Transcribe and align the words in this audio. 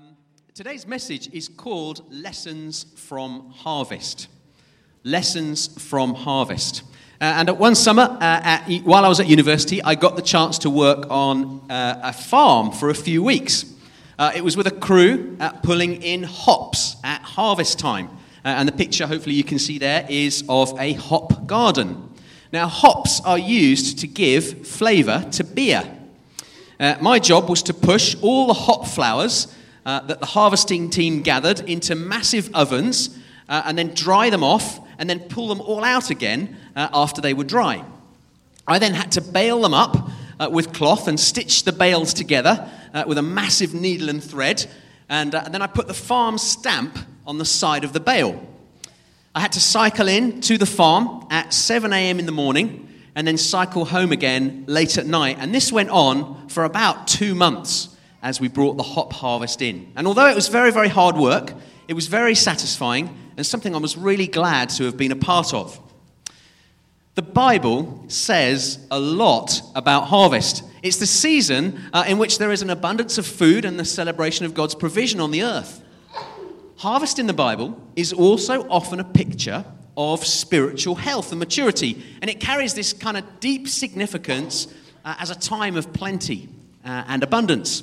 Um, 0.00 0.16
today's 0.54 0.86
message 0.86 1.28
is 1.34 1.46
called 1.48 2.10
Lessons 2.10 2.86
from 2.96 3.50
Harvest. 3.50 4.28
Lessons 5.04 5.68
from 5.88 6.14
Harvest. 6.14 6.84
Uh, 7.20 7.24
and 7.24 7.50
at 7.50 7.58
one 7.58 7.74
summer, 7.74 8.02
uh, 8.02 8.18
at, 8.20 8.66
while 8.84 9.04
I 9.04 9.08
was 9.08 9.20
at 9.20 9.26
university, 9.26 9.82
I 9.82 9.96
got 9.96 10.16
the 10.16 10.22
chance 10.22 10.58
to 10.60 10.70
work 10.70 11.10
on 11.10 11.70
uh, 11.70 12.00
a 12.02 12.12
farm 12.14 12.70
for 12.70 12.88
a 12.88 12.94
few 12.94 13.22
weeks. 13.22 13.66
Uh, 14.18 14.32
it 14.34 14.42
was 14.42 14.56
with 14.56 14.66
a 14.66 14.70
crew 14.70 15.36
pulling 15.62 16.02
in 16.02 16.22
hops 16.22 16.96
at 17.04 17.20
harvest 17.20 17.78
time. 17.78 18.08
Uh, 18.42 18.48
and 18.48 18.66
the 18.66 18.72
picture, 18.72 19.06
hopefully, 19.06 19.34
you 19.34 19.44
can 19.44 19.58
see 19.58 19.78
there, 19.78 20.06
is 20.08 20.44
of 20.48 20.72
a 20.80 20.94
hop 20.94 21.46
garden. 21.46 22.08
Now, 22.54 22.68
hops 22.68 23.20
are 23.22 23.38
used 23.38 23.98
to 23.98 24.06
give 24.06 24.66
flavour 24.66 25.26
to 25.32 25.44
beer. 25.44 25.82
Uh, 26.78 26.96
my 27.02 27.18
job 27.18 27.50
was 27.50 27.62
to 27.64 27.74
push 27.74 28.16
all 28.22 28.46
the 28.46 28.54
hop 28.54 28.86
flowers 28.86 29.54
uh, 29.90 29.98
that 30.06 30.20
the 30.20 30.26
harvesting 30.26 30.88
team 30.88 31.20
gathered 31.20 31.58
into 31.68 31.96
massive 31.96 32.48
ovens 32.54 33.18
uh, 33.48 33.62
and 33.64 33.76
then 33.76 33.92
dry 33.92 34.30
them 34.30 34.44
off 34.44 34.78
and 35.00 35.10
then 35.10 35.18
pull 35.18 35.48
them 35.48 35.60
all 35.60 35.82
out 35.82 36.10
again 36.10 36.56
uh, 36.76 36.88
after 36.92 37.20
they 37.20 37.34
were 37.34 37.42
dry. 37.42 37.84
I 38.68 38.78
then 38.78 38.94
had 38.94 39.10
to 39.12 39.20
bale 39.20 39.60
them 39.60 39.74
up 39.74 40.08
uh, 40.38 40.48
with 40.48 40.72
cloth 40.72 41.08
and 41.08 41.18
stitch 41.18 41.64
the 41.64 41.72
bales 41.72 42.14
together 42.14 42.70
uh, 42.94 43.02
with 43.04 43.18
a 43.18 43.22
massive 43.22 43.74
needle 43.74 44.08
and 44.08 44.22
thread. 44.22 44.64
And, 45.08 45.34
and 45.34 45.52
then 45.52 45.60
I 45.60 45.66
put 45.66 45.88
the 45.88 45.94
farm 45.94 46.38
stamp 46.38 46.96
on 47.26 47.38
the 47.38 47.44
side 47.44 47.82
of 47.82 47.92
the 47.92 47.98
bale. 47.98 48.40
I 49.34 49.40
had 49.40 49.50
to 49.52 49.60
cycle 49.60 50.06
in 50.06 50.40
to 50.42 50.56
the 50.56 50.66
farm 50.66 51.26
at 51.30 51.52
7 51.52 51.92
a.m. 51.92 52.20
in 52.20 52.26
the 52.26 52.32
morning 52.32 52.88
and 53.16 53.26
then 53.26 53.36
cycle 53.36 53.86
home 53.86 54.12
again 54.12 54.66
late 54.68 54.98
at 54.98 55.06
night. 55.06 55.38
And 55.40 55.52
this 55.52 55.72
went 55.72 55.90
on 55.90 56.46
for 56.46 56.62
about 56.62 57.08
two 57.08 57.34
months 57.34 57.89
as 58.22 58.40
we 58.40 58.48
brought 58.48 58.76
the 58.76 58.82
hop 58.82 59.12
harvest 59.12 59.62
in. 59.62 59.92
And 59.96 60.06
although 60.06 60.26
it 60.26 60.34
was 60.34 60.48
very, 60.48 60.70
very 60.70 60.88
hard 60.88 61.16
work, 61.16 61.54
it 61.88 61.94
was 61.94 62.06
very 62.06 62.34
satisfying 62.34 63.16
and 63.36 63.46
something 63.46 63.74
I 63.74 63.78
was 63.78 63.96
really 63.96 64.26
glad 64.26 64.68
to 64.70 64.84
have 64.84 64.96
been 64.96 65.12
a 65.12 65.16
part 65.16 65.54
of. 65.54 65.80
The 67.14 67.22
Bible 67.22 68.04
says 68.08 68.78
a 68.90 69.00
lot 69.00 69.60
about 69.74 70.06
harvest. 70.06 70.62
It's 70.82 70.98
the 70.98 71.06
season 71.06 71.80
uh, 71.92 72.04
in 72.06 72.18
which 72.18 72.38
there 72.38 72.52
is 72.52 72.62
an 72.62 72.70
abundance 72.70 73.18
of 73.18 73.26
food 73.26 73.64
and 73.64 73.78
the 73.78 73.84
celebration 73.84 74.46
of 74.46 74.54
God's 74.54 74.74
provision 74.74 75.20
on 75.20 75.30
the 75.30 75.42
earth. 75.42 75.82
Harvest 76.76 77.18
in 77.18 77.26
the 77.26 77.34
Bible 77.34 77.78
is 77.96 78.12
also 78.12 78.66
often 78.68 79.00
a 79.00 79.04
picture 79.04 79.64
of 79.96 80.24
spiritual 80.24 80.94
health 80.94 81.30
and 81.32 81.38
maturity. 81.38 82.02
And 82.22 82.30
it 82.30 82.40
carries 82.40 82.72
this 82.74 82.92
kind 82.92 83.16
of 83.16 83.40
deep 83.40 83.68
significance 83.68 84.66
uh, 85.04 85.16
as 85.18 85.30
a 85.30 85.38
time 85.38 85.76
of 85.76 85.92
plenty 85.92 86.48
uh, 86.84 87.04
and 87.08 87.22
abundance. 87.22 87.82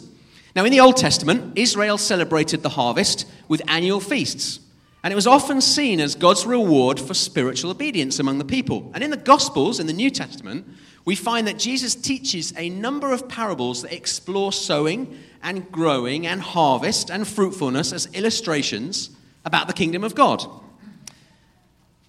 Now, 0.55 0.65
in 0.65 0.71
the 0.71 0.79
Old 0.79 0.97
Testament, 0.97 1.57
Israel 1.57 1.97
celebrated 1.97 2.63
the 2.63 2.69
harvest 2.69 3.29
with 3.47 3.61
annual 3.67 3.99
feasts. 3.99 4.59
And 5.03 5.11
it 5.11 5.15
was 5.15 5.27
often 5.27 5.61
seen 5.61 5.99
as 5.99 6.15
God's 6.15 6.45
reward 6.45 6.99
for 6.99 7.13
spiritual 7.13 7.71
obedience 7.71 8.19
among 8.19 8.39
the 8.39 8.45
people. 8.45 8.91
And 8.93 9.03
in 9.03 9.11
the 9.11 9.17
Gospels, 9.17 9.79
in 9.79 9.87
the 9.87 9.93
New 9.93 10.09
Testament, 10.09 10.67
we 11.05 11.15
find 11.15 11.47
that 11.47 11.57
Jesus 11.57 11.95
teaches 11.95 12.53
a 12.57 12.69
number 12.69 13.13
of 13.13 13.29
parables 13.29 13.83
that 13.83 13.93
explore 13.93 14.51
sowing 14.51 15.17
and 15.41 15.71
growing 15.71 16.27
and 16.27 16.41
harvest 16.41 17.09
and 17.09 17.25
fruitfulness 17.25 17.93
as 17.93 18.07
illustrations 18.07 19.11
about 19.45 19.67
the 19.67 19.73
kingdom 19.73 20.03
of 20.03 20.15
God. 20.15 20.43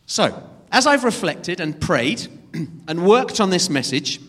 So, 0.06 0.42
as 0.72 0.86
I've 0.86 1.04
reflected 1.04 1.60
and 1.60 1.80
prayed 1.80 2.26
and 2.88 3.06
worked 3.06 3.40
on 3.40 3.50
this 3.50 3.70
message, 3.70 4.20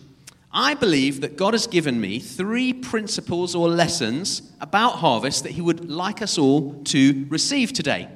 I 0.52 0.74
believe 0.74 1.20
that 1.20 1.36
God 1.36 1.54
has 1.54 1.66
given 1.66 2.00
me 2.00 2.18
three 2.18 2.72
principles 2.72 3.54
or 3.54 3.68
lessons 3.68 4.42
about 4.60 4.96
harvest 4.96 5.44
that 5.44 5.52
He 5.52 5.60
would 5.60 5.88
like 5.88 6.22
us 6.22 6.38
all 6.38 6.82
to 6.84 7.26
receive 7.28 7.72
today. 7.72 8.08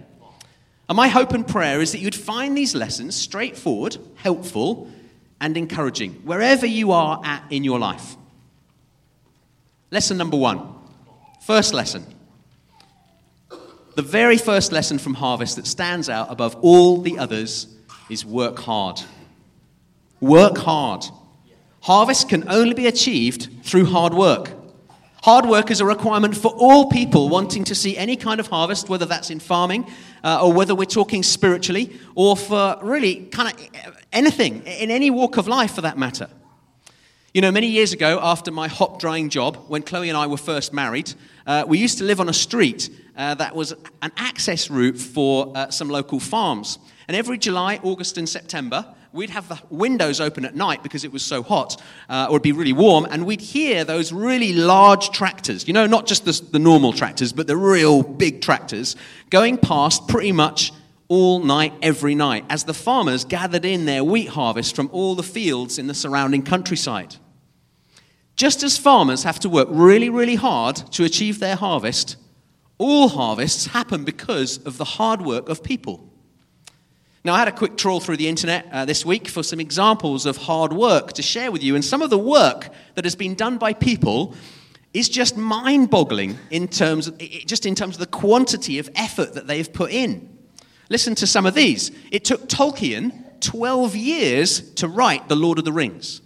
And 0.88 0.96
my 0.96 1.08
hope 1.08 1.32
and 1.32 1.46
prayer 1.46 1.80
is 1.80 1.92
that 1.92 1.98
you'd 1.98 2.14
find 2.14 2.56
these 2.56 2.74
lessons 2.74 3.14
straightforward, 3.14 3.96
helpful, 4.16 4.90
and 5.40 5.56
encouraging 5.56 6.12
wherever 6.24 6.66
you 6.66 6.92
are 6.92 7.20
at 7.24 7.44
in 7.50 7.64
your 7.64 7.78
life. 7.78 8.16
Lesson 9.90 10.16
number 10.16 10.36
one, 10.36 10.74
first 11.40 11.72
lesson 11.72 12.04
the 13.94 14.02
very 14.02 14.38
first 14.38 14.72
lesson 14.72 14.98
from 14.98 15.14
Harvest 15.14 15.56
that 15.56 15.66
stands 15.66 16.08
out 16.08 16.30
above 16.30 16.56
all 16.62 17.00
the 17.00 17.18
others 17.18 17.68
is 18.10 18.24
work 18.24 18.58
hard. 18.58 19.00
Work 20.20 20.58
hard. 20.58 21.04
Harvest 21.84 22.30
can 22.30 22.48
only 22.48 22.72
be 22.72 22.86
achieved 22.86 23.50
through 23.62 23.84
hard 23.84 24.14
work. 24.14 24.52
Hard 25.22 25.44
work 25.44 25.70
is 25.70 25.82
a 25.82 25.84
requirement 25.84 26.34
for 26.34 26.50
all 26.56 26.88
people 26.88 27.28
wanting 27.28 27.62
to 27.64 27.74
see 27.74 27.94
any 27.98 28.16
kind 28.16 28.40
of 28.40 28.46
harvest, 28.46 28.88
whether 28.88 29.04
that's 29.04 29.28
in 29.28 29.38
farming 29.38 29.86
uh, 30.22 30.42
or 30.42 30.50
whether 30.50 30.74
we're 30.74 30.86
talking 30.86 31.22
spiritually 31.22 31.94
or 32.14 32.38
for 32.38 32.78
really 32.80 33.26
kind 33.26 33.52
of 33.52 34.02
anything, 34.14 34.62
in 34.62 34.90
any 34.90 35.10
walk 35.10 35.36
of 35.36 35.46
life 35.46 35.74
for 35.74 35.82
that 35.82 35.98
matter. 35.98 36.30
You 37.34 37.42
know, 37.42 37.52
many 37.52 37.66
years 37.66 37.92
ago, 37.92 38.18
after 38.22 38.50
my 38.50 38.66
hop 38.66 38.98
drying 38.98 39.28
job, 39.28 39.58
when 39.68 39.82
Chloe 39.82 40.08
and 40.08 40.16
I 40.16 40.26
were 40.26 40.38
first 40.38 40.72
married, 40.72 41.12
uh, 41.46 41.64
we 41.68 41.76
used 41.76 41.98
to 41.98 42.04
live 42.04 42.18
on 42.18 42.30
a 42.30 42.32
street 42.32 42.88
uh, 43.14 43.34
that 43.34 43.54
was 43.54 43.72
an 44.00 44.12
access 44.16 44.70
route 44.70 44.96
for 44.96 45.52
uh, 45.54 45.68
some 45.68 45.90
local 45.90 46.18
farms. 46.18 46.78
And 47.08 47.14
every 47.14 47.36
July, 47.36 47.78
August, 47.82 48.16
and 48.16 48.26
September, 48.26 48.86
we'd 49.14 49.30
have 49.30 49.48
the 49.48 49.58
windows 49.70 50.20
open 50.20 50.44
at 50.44 50.56
night 50.56 50.82
because 50.82 51.04
it 51.04 51.12
was 51.12 51.22
so 51.22 51.40
hot, 51.42 51.80
uh, 52.08 52.26
or 52.28 52.32
it'd 52.32 52.42
be 52.42 52.50
really 52.50 52.72
warm, 52.72 53.06
and 53.08 53.24
we'd 53.24 53.40
hear 53.40 53.84
those 53.84 54.12
really 54.12 54.52
large 54.52 55.10
tractors, 55.10 55.68
you 55.68 55.72
know, 55.72 55.86
not 55.86 56.04
just 56.06 56.24
the, 56.24 56.32
the 56.50 56.58
normal 56.58 56.92
tractors, 56.92 57.32
but 57.32 57.46
the 57.46 57.56
real 57.56 58.02
big 58.02 58.42
tractors, 58.42 58.96
going 59.30 59.56
past 59.56 60.08
pretty 60.08 60.32
much 60.32 60.72
all 61.06 61.38
night, 61.38 61.72
every 61.80 62.16
night, 62.16 62.44
as 62.50 62.64
the 62.64 62.74
farmers 62.74 63.24
gathered 63.24 63.64
in 63.64 63.84
their 63.84 64.02
wheat 64.02 64.30
harvest 64.30 64.74
from 64.74 64.90
all 64.92 65.14
the 65.14 65.22
fields 65.22 65.78
in 65.78 65.86
the 65.86 65.94
surrounding 65.94 66.42
countryside. 66.42 67.14
Just 68.34 68.64
as 68.64 68.76
farmers 68.76 69.22
have 69.22 69.38
to 69.40 69.48
work 69.48 69.68
really, 69.70 70.10
really 70.10 70.34
hard 70.34 70.74
to 70.90 71.04
achieve 71.04 71.38
their 71.38 71.54
harvest, 71.54 72.16
all 72.78 73.08
harvests 73.10 73.66
happen 73.66 74.02
because 74.02 74.58
of 74.64 74.76
the 74.76 74.84
hard 74.84 75.22
work 75.22 75.48
of 75.48 75.62
people. 75.62 76.10
Now, 77.24 77.32
I 77.32 77.38
had 77.38 77.48
a 77.48 77.52
quick 77.52 77.78
trawl 77.78 78.00
through 78.00 78.18
the 78.18 78.28
internet 78.28 78.68
uh, 78.70 78.84
this 78.84 79.06
week 79.06 79.28
for 79.28 79.42
some 79.42 79.58
examples 79.58 80.26
of 80.26 80.36
hard 80.36 80.74
work 80.74 81.14
to 81.14 81.22
share 81.22 81.50
with 81.50 81.62
you, 81.62 81.74
and 81.74 81.82
some 81.82 82.02
of 82.02 82.10
the 82.10 82.18
work 82.18 82.68
that 82.96 83.06
has 83.06 83.16
been 83.16 83.34
done 83.34 83.56
by 83.56 83.72
people 83.72 84.34
is 84.92 85.08
just 85.08 85.34
mind-boggling 85.34 86.38
in 86.50 86.68
terms 86.68 87.08
of, 87.08 87.16
just 87.18 87.64
in 87.64 87.74
terms 87.74 87.96
of 87.96 88.00
the 88.00 88.06
quantity 88.06 88.78
of 88.78 88.90
effort 88.94 89.32
that 89.34 89.46
they've 89.46 89.72
put 89.72 89.90
in. 89.90 90.38
Listen 90.90 91.14
to 91.14 91.26
some 91.26 91.46
of 91.46 91.54
these. 91.54 91.90
It 92.10 92.26
took 92.26 92.46
Tolkien 92.46 93.40
12 93.40 93.96
years 93.96 94.60
to 94.74 94.86
write 94.86 95.26
The 95.30 95.34
Lord 95.34 95.58
of 95.58 95.64
the 95.64 95.72
Rings 95.72 96.20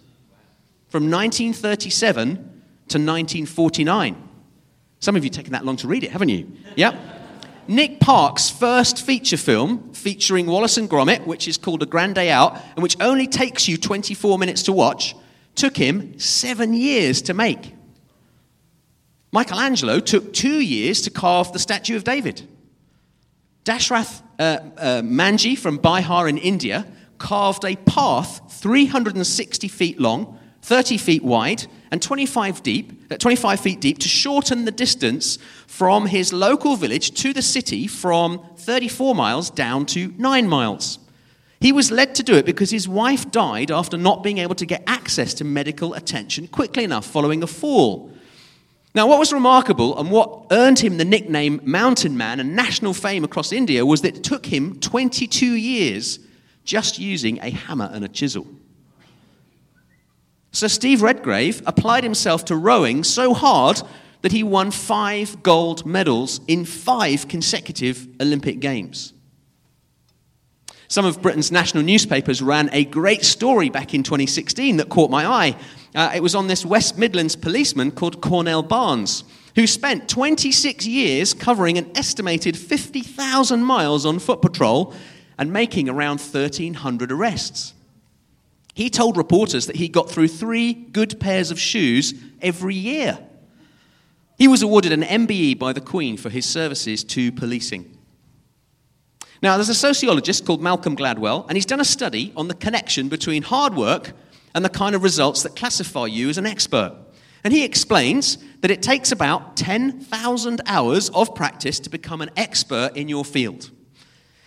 from 0.89 1.09
1937 1.09 2.35
to 2.35 2.97
1949. 2.97 4.29
Some 4.99 5.15
of 5.15 5.23
you 5.23 5.29
taken 5.29 5.53
that 5.53 5.63
long 5.63 5.77
to 5.77 5.87
read 5.87 6.03
it, 6.03 6.11
haven't 6.11 6.29
you? 6.29 6.51
Yep. 6.75 7.18
Nick 7.69 7.99
Park's 7.99 8.49
first 8.49 9.05
feature 9.05 9.37
film 9.37 9.93
featuring 9.93 10.47
Wallace 10.47 10.77
and 10.77 10.89
Gromit, 10.89 11.27
which 11.27 11.47
is 11.47 11.55
called 11.55 11.83
A 11.83 11.85
Grand 11.85 12.15
Day 12.15 12.31
Out, 12.31 12.59
and 12.73 12.81
which 12.81 12.97
only 12.99 13.27
takes 13.27 13.67
you 13.67 13.77
24 13.77 14.39
minutes 14.39 14.63
to 14.63 14.73
watch, 14.73 15.15
took 15.53 15.77
him 15.77 16.17
seven 16.17 16.73
years 16.73 17.21
to 17.21 17.35
make. 17.35 17.75
Michelangelo 19.31 19.99
took 19.99 20.33
two 20.33 20.59
years 20.59 21.03
to 21.03 21.11
carve 21.11 21.53
the 21.53 21.59
statue 21.59 21.95
of 21.95 22.03
David. 22.03 22.41
Dashrath 23.65 24.23
uh, 24.39 24.57
uh, 24.75 25.01
Manjhi 25.03 25.55
from 25.55 25.77
Bihar 25.77 26.27
in 26.27 26.39
India 26.39 26.87
carved 27.19 27.63
a 27.65 27.75
path 27.75 28.51
360 28.51 29.67
feet 29.67 29.99
long 29.99 30.39
30 30.63 30.97
feet 30.97 31.23
wide 31.23 31.67
and 31.91 32.01
25 32.01 32.63
deep, 32.63 32.98
25 33.17 33.59
feet 33.59 33.81
deep 33.81 33.97
to 33.99 34.07
shorten 34.07 34.65
the 34.65 34.71
distance 34.71 35.37
from 35.65 36.05
his 36.05 36.31
local 36.31 36.75
village 36.75 37.11
to 37.21 37.33
the 37.33 37.41
city 37.41 37.87
from 37.87 38.39
34 38.57 39.15
miles 39.15 39.49
down 39.49 39.85
to 39.87 40.13
9 40.17 40.47
miles. 40.47 40.99
He 41.59 41.71
was 41.71 41.91
led 41.91 42.15
to 42.15 42.23
do 42.23 42.35
it 42.35 42.45
because 42.45 42.69
his 42.69 42.87
wife 42.87 43.31
died 43.31 43.71
after 43.71 43.97
not 43.97 44.23
being 44.23 44.37
able 44.37 44.55
to 44.55 44.65
get 44.65 44.83
access 44.87 45.33
to 45.35 45.43
medical 45.43 45.93
attention 45.93 46.47
quickly 46.47 46.83
enough 46.83 47.05
following 47.05 47.43
a 47.43 47.47
fall. 47.47 48.11
Now, 48.95 49.07
what 49.07 49.19
was 49.19 49.33
remarkable 49.33 49.97
and 49.99 50.09
what 50.09 50.47
earned 50.51 50.79
him 50.79 50.97
the 50.97 51.05
nickname 51.05 51.61
Mountain 51.63 52.17
Man 52.17 52.39
and 52.39 52.55
national 52.55 52.93
fame 52.93 53.23
across 53.23 53.51
India 53.51 53.85
was 53.85 54.01
that 54.01 54.17
it 54.17 54.23
took 54.23 54.45
him 54.45 54.79
22 54.79 55.45
years 55.45 56.19
just 56.63 56.97
using 56.97 57.39
a 57.39 57.49
hammer 57.49 57.89
and 57.91 58.05
a 58.05 58.07
chisel. 58.07 58.47
So 60.51 60.67
Steve 60.67 61.01
Redgrave 61.01 61.61
applied 61.65 62.03
himself 62.03 62.45
to 62.45 62.55
rowing 62.55 63.03
so 63.03 63.33
hard 63.33 63.81
that 64.21 64.31
he 64.31 64.43
won 64.43 64.71
five 64.71 65.41
gold 65.43 65.85
medals 65.85 66.41
in 66.47 66.65
five 66.65 67.27
consecutive 67.27 68.07
Olympic 68.19 68.59
Games. 68.59 69.13
Some 70.87 71.05
of 71.05 71.21
Britain's 71.21 71.51
national 71.51 71.83
newspapers 71.83 72.41
ran 72.41 72.69
a 72.73 72.83
great 72.83 73.23
story 73.23 73.69
back 73.69 73.93
in 73.93 74.01
2016 74.01 74.77
that 74.77 74.89
caught 74.89 75.11
my 75.11 75.25
eye. 75.25 75.55
Uh, 75.93 76.11
it 76.15 76.23
was 76.23 76.33
on 76.33 76.47
this 76.47 76.65
West 76.65 76.97
Midlands 76.97 77.35
policeman 77.35 77.91
called 77.91 78.21
Cornell 78.21 78.63
Barnes. 78.63 79.23
who 79.55 79.67
spent 79.67 80.07
26 80.07 80.85
years 80.85 81.33
covering 81.33 81.77
an 81.77 81.91
estimated 81.95 82.57
50,000 82.57 83.61
miles 83.61 84.05
on 84.05 84.19
foot 84.19 84.41
patrol 84.41 84.93
and 85.37 85.51
making 85.51 85.89
around 85.89 86.19
1,300 86.19 87.11
arrests. 87.11 87.73
He 88.79 88.89
told 88.89 89.17
reporters 89.17 89.65
that 89.65 89.75
he 89.75 89.89
got 89.89 90.09
through 90.09 90.29
three 90.29 90.73
good 90.73 91.19
pairs 91.19 91.51
of 91.51 91.59
shoes 91.59 92.13
every 92.41 92.75
year. 92.75 93.19
He 94.37 94.47
was 94.47 94.61
awarded 94.61 94.93
an 94.93 95.01
MBE 95.01 95.59
by 95.59 95.73
the 95.73 95.81
Queen 95.81 96.15
for 96.15 96.29
his 96.29 96.45
services 96.45 97.03
to 97.03 97.33
policing. 97.33 97.97
Now, 99.41 99.57
there's 99.57 99.67
a 99.67 99.75
sociologist 99.75 100.45
called 100.45 100.61
Malcolm 100.61 100.95
Gladwell, 100.95 101.45
and 101.49 101.57
he's 101.57 101.65
done 101.65 101.81
a 101.81 101.85
study 101.85 102.31
on 102.37 102.47
the 102.47 102.53
connection 102.53 103.09
between 103.09 103.43
hard 103.43 103.75
work 103.75 104.13
and 104.55 104.63
the 104.63 104.69
kind 104.69 104.95
of 104.95 105.03
results 105.03 105.43
that 105.43 105.57
classify 105.57 106.05
you 106.05 106.29
as 106.29 106.37
an 106.37 106.45
expert. 106.45 106.95
And 107.43 107.51
he 107.51 107.65
explains 107.65 108.37
that 108.61 108.71
it 108.71 108.81
takes 108.81 109.11
about 109.11 109.57
10,000 109.57 110.61
hours 110.65 111.09
of 111.09 111.35
practice 111.35 111.81
to 111.81 111.89
become 111.89 112.21
an 112.21 112.29
expert 112.37 112.95
in 112.95 113.09
your 113.09 113.25
field. 113.25 113.71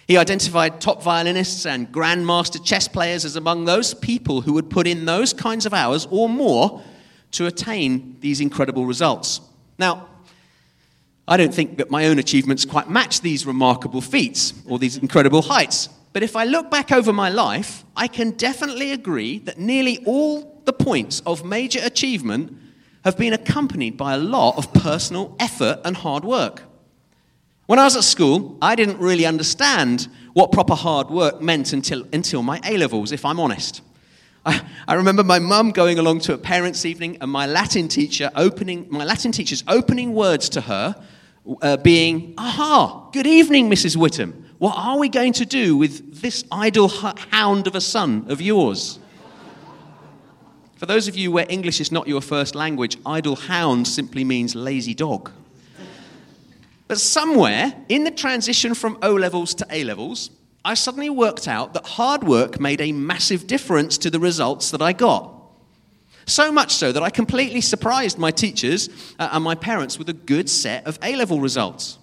He 0.06 0.16
identified 0.16 0.80
top 0.80 1.02
violinists 1.02 1.64
and 1.64 1.90
grandmaster 1.92 2.62
chess 2.64 2.88
players 2.88 3.24
as 3.24 3.36
among 3.36 3.64
those 3.64 3.94
people 3.94 4.40
who 4.40 4.52
would 4.54 4.68
put 4.68 4.86
in 4.86 5.04
those 5.04 5.32
kinds 5.32 5.64
of 5.64 5.72
hours 5.72 6.06
or 6.10 6.28
more 6.28 6.82
to 7.32 7.46
attain 7.46 8.16
these 8.20 8.40
incredible 8.40 8.84
results. 8.84 9.40
Now, 9.78 10.08
I 11.26 11.36
don't 11.36 11.54
think 11.54 11.78
that 11.78 11.90
my 11.90 12.06
own 12.06 12.18
achievements 12.18 12.64
quite 12.64 12.90
match 12.90 13.20
these 13.20 13.46
remarkable 13.46 14.00
feats 14.00 14.52
or 14.66 14.78
these 14.78 14.96
incredible 14.96 15.42
heights. 15.42 15.88
But 16.12 16.22
if 16.22 16.36
I 16.36 16.44
look 16.44 16.70
back 16.70 16.92
over 16.92 17.12
my 17.12 17.30
life, 17.30 17.84
I 17.96 18.08
can 18.08 18.32
definitely 18.32 18.92
agree 18.92 19.38
that 19.40 19.58
nearly 19.58 20.04
all 20.04 20.60
the 20.64 20.72
points 20.72 21.20
of 21.24 21.44
major 21.44 21.80
achievement 21.82 22.56
have 23.04 23.16
been 23.16 23.32
accompanied 23.32 23.96
by 23.96 24.14
a 24.14 24.18
lot 24.18 24.58
of 24.58 24.72
personal 24.74 25.34
effort 25.40 25.80
and 25.84 25.96
hard 25.96 26.24
work. 26.24 26.62
When 27.72 27.78
I 27.78 27.84
was 27.84 27.96
at 27.96 28.04
school, 28.04 28.58
I 28.60 28.74
didn't 28.74 28.98
really 28.98 29.24
understand 29.24 30.06
what 30.34 30.52
proper 30.52 30.74
hard 30.74 31.08
work 31.08 31.40
meant 31.40 31.72
until, 31.72 32.04
until 32.12 32.42
my 32.42 32.60
A 32.66 32.76
levels, 32.76 33.12
if 33.12 33.24
I'm 33.24 33.40
honest. 33.40 33.80
I, 34.44 34.60
I 34.86 34.92
remember 34.92 35.24
my 35.24 35.38
mum 35.38 35.70
going 35.70 35.98
along 35.98 36.18
to 36.26 36.34
a 36.34 36.36
parents' 36.36 36.84
evening 36.84 37.16
and 37.22 37.30
my 37.30 37.46
Latin 37.46 37.88
teacher 37.88 38.30
opening, 38.36 38.88
my 38.90 39.04
Latin 39.04 39.32
teacher's 39.32 39.64
opening 39.66 40.12
words 40.12 40.50
to 40.50 40.60
her 40.60 41.02
uh, 41.62 41.78
being, 41.78 42.34
Aha, 42.36 43.08
good 43.10 43.26
evening, 43.26 43.70
Mrs. 43.70 43.96
Whittam. 43.96 44.34
What 44.58 44.74
are 44.76 44.98
we 44.98 45.08
going 45.08 45.32
to 45.32 45.46
do 45.46 45.74
with 45.74 46.20
this 46.20 46.44
idle 46.52 46.88
hound 46.88 47.66
of 47.66 47.74
a 47.74 47.80
son 47.80 48.26
of 48.28 48.42
yours? 48.42 48.98
For 50.76 50.84
those 50.84 51.08
of 51.08 51.16
you 51.16 51.32
where 51.32 51.46
English 51.48 51.80
is 51.80 51.90
not 51.90 52.06
your 52.06 52.20
first 52.20 52.54
language, 52.54 52.98
idle 53.06 53.36
hound 53.36 53.88
simply 53.88 54.24
means 54.24 54.54
lazy 54.54 54.92
dog. 54.92 55.32
But 56.88 57.00
somewhere 57.00 57.72
in 57.88 58.04
the 58.04 58.10
transition 58.10 58.74
from 58.74 58.98
O 59.02 59.14
levels 59.14 59.54
to 59.54 59.66
A 59.70 59.84
levels, 59.84 60.30
I 60.64 60.74
suddenly 60.74 61.10
worked 61.10 61.48
out 61.48 61.74
that 61.74 61.86
hard 61.86 62.22
work 62.24 62.60
made 62.60 62.80
a 62.80 62.92
massive 62.92 63.46
difference 63.46 63.98
to 63.98 64.10
the 64.10 64.20
results 64.20 64.70
that 64.70 64.82
I 64.82 64.92
got. 64.92 65.38
So 66.26 66.52
much 66.52 66.74
so 66.74 66.92
that 66.92 67.02
I 67.02 67.10
completely 67.10 67.60
surprised 67.60 68.16
my 68.16 68.30
teachers 68.30 68.88
uh, 69.18 69.30
and 69.32 69.42
my 69.42 69.56
parents 69.56 69.98
with 69.98 70.08
a 70.08 70.12
good 70.12 70.48
set 70.48 70.86
of 70.86 70.98
A 71.02 71.16
level 71.16 71.40
results. 71.40 71.98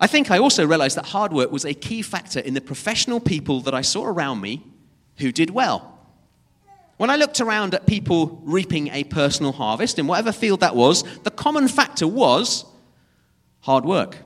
I 0.00 0.06
think 0.06 0.30
I 0.30 0.38
also 0.38 0.66
realized 0.66 0.96
that 0.96 1.06
hard 1.06 1.32
work 1.32 1.50
was 1.50 1.64
a 1.64 1.74
key 1.74 2.02
factor 2.02 2.40
in 2.40 2.54
the 2.54 2.60
professional 2.60 3.20
people 3.20 3.60
that 3.62 3.74
I 3.74 3.82
saw 3.82 4.04
around 4.04 4.40
me 4.40 4.62
who 5.18 5.32
did 5.32 5.50
well. 5.50 5.96
When 6.96 7.10
I 7.10 7.16
looked 7.16 7.40
around 7.40 7.74
at 7.74 7.86
people 7.86 8.40
reaping 8.44 8.88
a 8.88 9.04
personal 9.04 9.52
harvest 9.52 9.98
in 9.98 10.06
whatever 10.06 10.32
field 10.32 10.60
that 10.60 10.74
was, 10.74 11.04
the 11.20 11.30
common 11.30 11.68
factor 11.68 12.06
was 12.06 12.64
hard 13.60 13.84
work. 13.84 14.18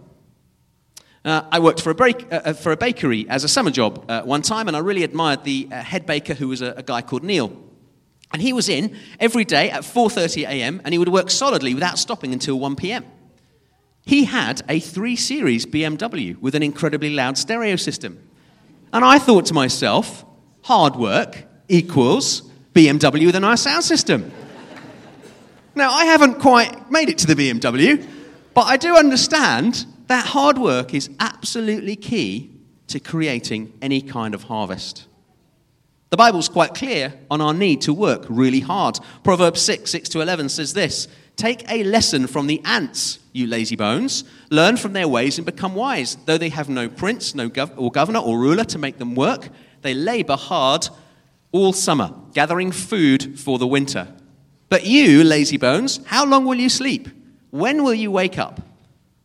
Uh, 1.22 1.42
I 1.52 1.58
worked 1.58 1.82
for 1.82 1.90
a, 1.90 1.94
break, 1.94 2.32
uh, 2.32 2.40
uh, 2.46 2.52
for 2.54 2.72
a, 2.72 2.76
bakery 2.78 3.28
as 3.28 3.44
a 3.44 3.48
summer 3.48 3.70
job 3.70 4.06
uh, 4.08 4.22
one 4.22 4.40
time, 4.40 4.68
and 4.68 4.76
I 4.76 4.80
really 4.80 5.04
admired 5.04 5.44
the 5.44 5.68
uh, 5.70 5.82
head 5.82 6.06
baker, 6.06 6.32
who 6.32 6.48
was 6.48 6.62
a, 6.62 6.72
a, 6.78 6.82
guy 6.82 7.02
called 7.02 7.24
Neil. 7.24 7.52
And 8.32 8.40
he 8.40 8.54
was 8.54 8.70
in 8.70 8.96
every 9.18 9.44
day 9.44 9.70
at 9.70 9.82
4:30 9.82 10.44
a.m., 10.44 10.80
and 10.82 10.94
he 10.94 10.98
would 10.98 11.10
work 11.10 11.30
solidly 11.30 11.74
without 11.74 11.98
stopping 11.98 12.32
until 12.32 12.58
1 12.58 12.76
p.m. 12.76 13.04
He 14.06 14.24
had 14.24 14.62
a 14.66 14.80
3 14.80 15.14
Series 15.14 15.66
BMW 15.66 16.38
with 16.40 16.54
an 16.54 16.62
incredibly 16.62 17.10
loud 17.10 17.36
stereo 17.36 17.76
system, 17.76 18.18
and 18.90 19.04
I 19.04 19.18
thought 19.18 19.44
to 19.46 19.54
myself, 19.54 20.24
hard 20.62 20.96
work 20.96 21.44
equals 21.68 22.42
BMW 22.72 23.26
with 23.26 23.36
a 23.36 23.40
nice 23.40 23.60
sound 23.60 23.84
system. 23.84 24.32
now, 25.74 25.90
I 25.90 26.06
haven't 26.06 26.40
quite 26.40 26.90
made 26.90 27.10
it 27.10 27.18
to 27.18 27.26
the 27.26 27.34
BMW, 27.34 28.06
but 28.54 28.62
I 28.62 28.76
do 28.76 28.96
understand 28.96 29.86
that 30.08 30.26
hard 30.26 30.58
work 30.58 30.92
is 30.94 31.08
absolutely 31.20 31.96
key 31.96 32.50
to 32.88 32.98
creating 32.98 33.72
any 33.80 34.00
kind 34.00 34.34
of 34.34 34.44
harvest. 34.44 35.06
The 36.10 36.16
Bible's 36.16 36.48
quite 36.48 36.74
clear 36.74 37.14
on 37.30 37.40
our 37.40 37.54
need 37.54 37.82
to 37.82 37.94
work 37.94 38.26
really 38.28 38.60
hard. 38.60 38.98
Proverbs 39.22 39.62
6, 39.62 39.88
6 39.88 40.08
to 40.10 40.20
11 40.20 40.48
says 40.48 40.72
this 40.72 41.06
Take 41.36 41.70
a 41.70 41.84
lesson 41.84 42.26
from 42.26 42.48
the 42.48 42.60
ants, 42.64 43.20
you 43.32 43.46
lazy 43.46 43.76
bones. 43.76 44.24
Learn 44.50 44.76
from 44.76 44.92
their 44.92 45.06
ways 45.06 45.38
and 45.38 45.46
become 45.46 45.76
wise. 45.76 46.16
Though 46.26 46.36
they 46.36 46.48
have 46.48 46.68
no 46.68 46.88
prince, 46.88 47.34
no 47.34 47.48
gov- 47.48 47.72
or 47.76 47.92
governor 47.92 48.18
or 48.18 48.38
ruler 48.38 48.64
to 48.64 48.78
make 48.78 48.98
them 48.98 49.14
work, 49.14 49.48
they 49.82 49.94
labor 49.94 50.36
hard 50.36 50.88
all 51.52 51.72
summer, 51.72 52.12
gathering 52.34 52.72
food 52.72 53.38
for 53.38 53.58
the 53.58 53.66
winter. 53.66 54.08
But 54.68 54.84
you, 54.84 55.22
lazy 55.22 55.56
bones, 55.56 56.00
how 56.06 56.26
long 56.26 56.44
will 56.44 56.56
you 56.56 56.68
sleep? 56.68 57.08
When 57.50 57.82
will 57.82 57.94
you 57.94 58.10
wake 58.10 58.38
up? 58.38 58.60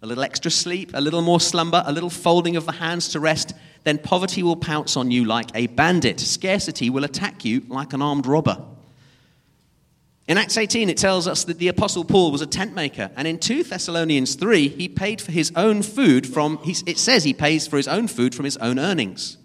A 0.01 0.05
little 0.05 0.23
extra 0.23 0.51
sleep, 0.51 0.91
a 0.93 1.01
little 1.01 1.21
more 1.21 1.39
slumber, 1.39 1.83
a 1.85 1.91
little 1.91 2.09
folding 2.09 2.55
of 2.55 2.65
the 2.65 2.73
hands 2.73 3.09
to 3.09 3.19
rest, 3.19 3.53
then 3.83 3.97
poverty 3.97 4.43
will 4.43 4.55
pounce 4.55 4.97
on 4.97 5.11
you 5.11 5.25
like 5.25 5.49
a 5.55 5.67
bandit. 5.67 6.19
Scarcity 6.19 6.89
will 6.89 7.03
attack 7.03 7.45
you 7.45 7.63
like 7.67 7.93
an 7.93 8.01
armed 8.01 8.25
robber. 8.25 8.63
In 10.27 10.39
Acts 10.39 10.57
18, 10.57 10.89
it 10.89 10.97
tells 10.97 11.27
us 11.27 11.43
that 11.43 11.59
the 11.59 11.67
Apostle 11.67 12.03
Paul 12.03 12.31
was 12.31 12.41
a 12.41 12.47
tent 12.47 12.73
maker, 12.73 13.11
and 13.15 13.27
in 13.27 13.37
2 13.37 13.63
Thessalonians 13.63 14.33
3, 14.33 14.69
he 14.69 14.87
paid 14.87 15.21
for 15.21 15.31
his 15.31 15.51
own 15.55 15.83
food 15.83 16.25
from, 16.25 16.59
it 16.65 16.97
says 16.97 17.23
he 17.23 17.33
pays 17.33 17.67
for 17.67 17.77
his 17.77 17.87
own 17.87 18.07
food 18.07 18.33
from 18.33 18.45
his 18.45 18.57
own 18.57 18.79
earnings. 18.79 19.37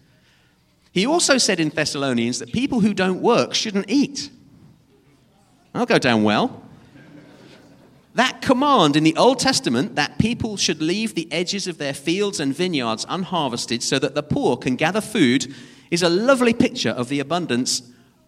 He 0.91 1.07
also 1.07 1.37
said 1.37 1.61
in 1.61 1.69
Thessalonians 1.69 2.39
that 2.39 2.53
people 2.53 2.81
who 2.81 2.95
don't 2.95 3.21
work 3.21 3.55
shouldn't 3.55 3.91
eat. 3.91 4.31
I'll 5.75 5.87
go 5.87 5.99
down 5.99 6.25
well. 6.25 6.65
That 8.15 8.43
command 8.43 8.97
in 8.97 9.05
the 9.05 9.17
Old 9.17 9.39
Testament 9.39 9.95
that 9.95 10.19
people 10.19 10.57
should 10.57 10.83
leave 10.83 11.15
the 11.15 11.31
edges 11.33 11.67
of 11.67 11.79
their 11.79 11.95
fields 11.95 12.41
and 12.41 12.55
vineyards 12.55 13.05
unharvested 13.05 13.83
so 13.83 13.99
that 14.01 14.15
the 14.15 14.23
poor 14.23 14.57
can 14.57 14.77
gather 14.77 15.01
food 15.01 15.55
is 15.91 16.03
a 16.03 16.09
lovely 16.09 16.53
picture 16.53 16.91
of 16.91 17.09
the 17.09 17.21
abundance 17.21 17.83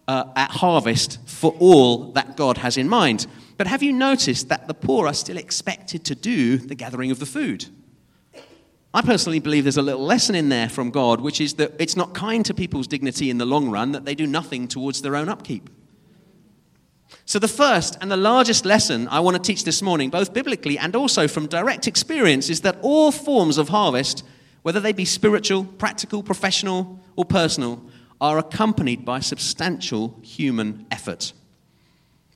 uh, 0.07 0.25
at 0.35 0.51
harvest 0.51 1.19
for 1.27 1.55
all 1.59 2.11
that 2.13 2.37
God 2.37 2.57
has 2.57 2.77
in 2.77 2.87
mind. 2.87 3.27
But 3.57 3.67
have 3.67 3.83
you 3.83 3.93
noticed 3.93 4.49
that 4.49 4.67
the 4.67 4.73
poor 4.73 5.07
are 5.07 5.13
still 5.13 5.37
expected 5.37 6.05
to 6.05 6.15
do 6.15 6.57
the 6.57 6.75
gathering 6.75 7.11
of 7.11 7.19
the 7.19 7.25
food? 7.25 7.65
I 8.93 9.01
personally 9.01 9.39
believe 9.39 9.63
there's 9.63 9.77
a 9.77 9.81
little 9.81 10.05
lesson 10.05 10.35
in 10.35 10.49
there 10.49 10.69
from 10.69 10.91
God, 10.91 11.19
which 11.19 11.41
is 11.41 11.55
that 11.55 11.73
it's 11.79 11.95
not 11.95 12.13
kind 12.13 12.45
to 12.45 12.53
people's 12.53 12.87
dignity 12.87 13.29
in 13.29 13.37
the 13.37 13.45
long 13.45 13.69
run 13.69 13.91
that 13.93 14.05
they 14.05 14.15
do 14.15 14.27
nothing 14.27 14.67
towards 14.67 15.01
their 15.01 15.15
own 15.15 15.29
upkeep. 15.29 15.69
So, 17.25 17.39
the 17.39 17.47
first 17.47 17.97
and 18.01 18.11
the 18.11 18.17
largest 18.17 18.65
lesson 18.65 19.07
I 19.07 19.19
want 19.21 19.35
to 19.35 19.41
teach 19.41 19.63
this 19.63 19.81
morning, 19.81 20.09
both 20.09 20.33
biblically 20.33 20.77
and 20.77 20.95
also 20.95 21.27
from 21.27 21.47
direct 21.47 21.87
experience, 21.87 22.49
is 22.49 22.61
that 22.61 22.77
all 22.81 23.11
forms 23.11 23.57
of 23.57 23.69
harvest, 23.69 24.25
whether 24.61 24.79
they 24.79 24.91
be 24.91 25.05
spiritual, 25.05 25.63
practical, 25.63 26.21
professional, 26.21 26.99
or 27.15 27.25
personal, 27.25 27.81
are 28.19 28.37
accompanied 28.37 29.05
by 29.05 29.19
substantial 29.19 30.19
human 30.21 30.85
effort. 30.91 31.33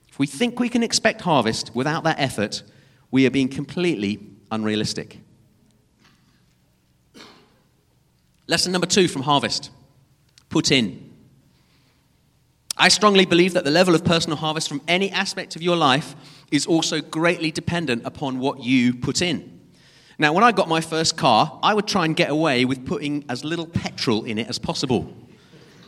If 0.08 0.18
we 0.18 0.26
think 0.26 0.58
we 0.58 0.68
can 0.68 0.82
expect 0.82 1.20
harvest 1.20 1.74
without 1.74 2.04
that 2.04 2.18
effort, 2.18 2.62
we 3.10 3.26
are 3.26 3.30
being 3.30 3.48
completely 3.48 4.20
unrealistic. 4.50 5.18
Lesson 8.46 8.72
number 8.72 8.86
two 8.86 9.08
from 9.08 9.22
Harvest 9.22 9.70
put 10.48 10.70
in. 10.70 11.07
I 12.80 12.88
strongly 12.88 13.26
believe 13.26 13.54
that 13.54 13.64
the 13.64 13.72
level 13.72 13.96
of 13.96 14.04
personal 14.04 14.38
harvest 14.38 14.68
from 14.68 14.80
any 14.86 15.10
aspect 15.10 15.56
of 15.56 15.62
your 15.62 15.74
life 15.74 16.14
is 16.52 16.64
also 16.64 17.00
greatly 17.00 17.50
dependent 17.50 18.02
upon 18.04 18.38
what 18.38 18.60
you 18.60 18.94
put 18.94 19.20
in. 19.20 19.60
Now, 20.16 20.32
when 20.32 20.44
I 20.44 20.52
got 20.52 20.68
my 20.68 20.80
first 20.80 21.16
car, 21.16 21.58
I 21.60 21.74
would 21.74 21.88
try 21.88 22.04
and 22.04 22.14
get 22.14 22.30
away 22.30 22.64
with 22.64 22.86
putting 22.86 23.24
as 23.28 23.44
little 23.44 23.66
petrol 23.66 24.24
in 24.24 24.38
it 24.38 24.48
as 24.48 24.60
possible. 24.60 25.12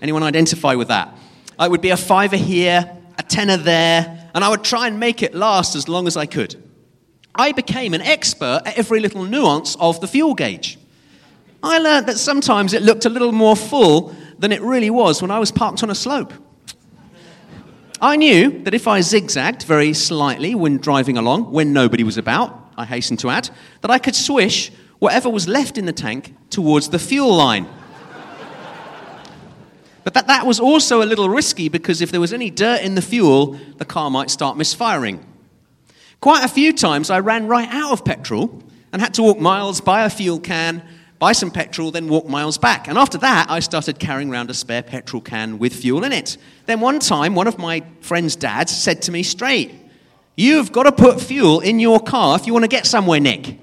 Anyone 0.03 0.25
identify 0.25 0.75
with 0.75 0.89
that? 0.89 1.17
I 1.61 1.69
would 1.69 1.81
be 1.81 1.91
a 1.91 1.97
fiver 1.97 2.37
here, 2.37 2.97
a 3.19 3.23
tenner 3.23 3.57
there, 3.57 4.31
and 4.35 4.43
I 4.43 4.49
would 4.49 4.65
try 4.65 4.89
and 4.89 4.99
make 4.99 5.23
it 5.23 5.33
last 5.33 5.77
as 5.77 5.89
long 5.89 6.09
as 6.09 6.17
I 6.17 6.27
could. 6.27 6.61
I 7.37 7.53
became 7.53 7.95
an 7.95 8.03
expert 8.03 8.63
at 8.67 8.77
every 8.77 8.99
little 8.99 9.23
nuance 9.25 9.77
of 9.77 10.01
the 10.01 10.09
fuel 10.09 10.35
gauge. 10.35 10.77
I 11.63 11.79
learned 11.79 12.07
that 12.07 12.19
sometimes 12.19 12.73
it 12.73 12.83
looked 12.83 13.05
a 13.05 13.11
little 13.11 13.33
more 13.33 13.55
full 13.55 14.15
than 14.41 14.51
it 14.51 14.61
really 14.61 14.91
was 14.91 15.23
when 15.23 15.31
I 15.31 15.39
was 15.39 15.53
parked 15.53 15.85
on 15.85 15.91
a 15.91 15.95
slope. 15.95 16.33
I 18.01 18.17
knew 18.17 18.63
that 18.65 18.73
if 18.73 18.89
I 18.89 19.03
zigzagged 19.03 19.65
very 19.65 19.93
slightly 19.93 20.55
when 20.55 20.79
driving 20.79 21.19
along, 21.19 21.53
when 21.53 21.75
nobody 21.75 22.03
was 22.03 22.17
about, 22.17 22.73
I 22.77 22.87
hasten 22.87 23.19
to 23.19 23.29
add, 23.29 23.51
that 23.83 23.91
I 23.91 23.99
could 23.99 24.15
swish 24.15 24.73
whatever 25.01 25.29
was 25.29 25.47
left 25.47 25.77
in 25.77 25.85
the 25.85 25.93
tank 25.93 26.35
towards 26.49 26.89
the 26.89 26.99
fuel 26.99 27.35
line. 27.35 27.69
But 30.03 30.15
that, 30.15 30.29
that 30.29 30.47
was 30.47 30.59
also 30.59 31.03
a 31.03 31.05
little 31.05 31.29
risky 31.29 31.69
because 31.69 32.01
if 32.01 32.11
there 32.11 32.23
was 32.23 32.33
any 32.33 32.51
dirt 32.51 32.81
in 32.81 32.95
the 32.95 33.03
fuel, 33.03 33.59
the 33.77 33.85
car 33.85 34.11
might 34.11 34.31
start 34.31 34.57
misfiring. 34.57 35.25
Quite 36.21 36.43
a 36.43 36.49
few 36.49 36.73
times 36.73 37.11
I 37.11 37.21
ran 37.21 37.49
right 37.49 37.69
out 37.69 37.93
of 37.93 38.05
petrol 38.05 38.63
and 38.93 39.03
had 39.03 39.13
to 39.15 39.23
walk 39.23 39.39
miles, 39.39 39.83
buy 39.83 40.05
a 40.05 40.11
fuel 40.11 40.41
can, 40.41 40.83
buy 41.21 41.33
some 41.33 41.51
petrol, 41.51 41.91
then 41.91 42.09
walk 42.09 42.27
miles 42.27 42.59
back. 42.59 42.89
And 42.89 42.99
after 42.99 43.19
that, 43.19 43.49
I 43.51 43.61
started 43.61 44.01
carrying 44.01 44.31
around 44.33 44.51
a 44.51 44.55
spare 44.55 44.83
petrol 44.83 45.21
can 45.21 45.59
with 45.59 45.75
fuel 45.75 46.03
in 46.03 46.13
it. 46.13 46.39
Then 46.67 46.81
one 46.81 46.99
time, 46.99 47.35
one 47.35 47.47
of 47.47 47.59
my 47.59 47.85
friend's 48.01 48.35
dads 48.35 48.77
said 48.77 49.03
to 49.03 49.13
me 49.13 49.23
straight, 49.23 49.71
You've 50.35 50.73
got 50.73 50.85
to 50.85 50.93
put 50.93 51.21
fuel 51.21 51.61
in 51.61 51.79
your 51.79 52.01
car 52.01 52.35
if 52.37 52.47
you 52.47 52.55
want 52.55 52.65
to 52.65 52.69
get 52.69 52.87
somewhere, 52.87 53.21
Nick. 53.21 53.59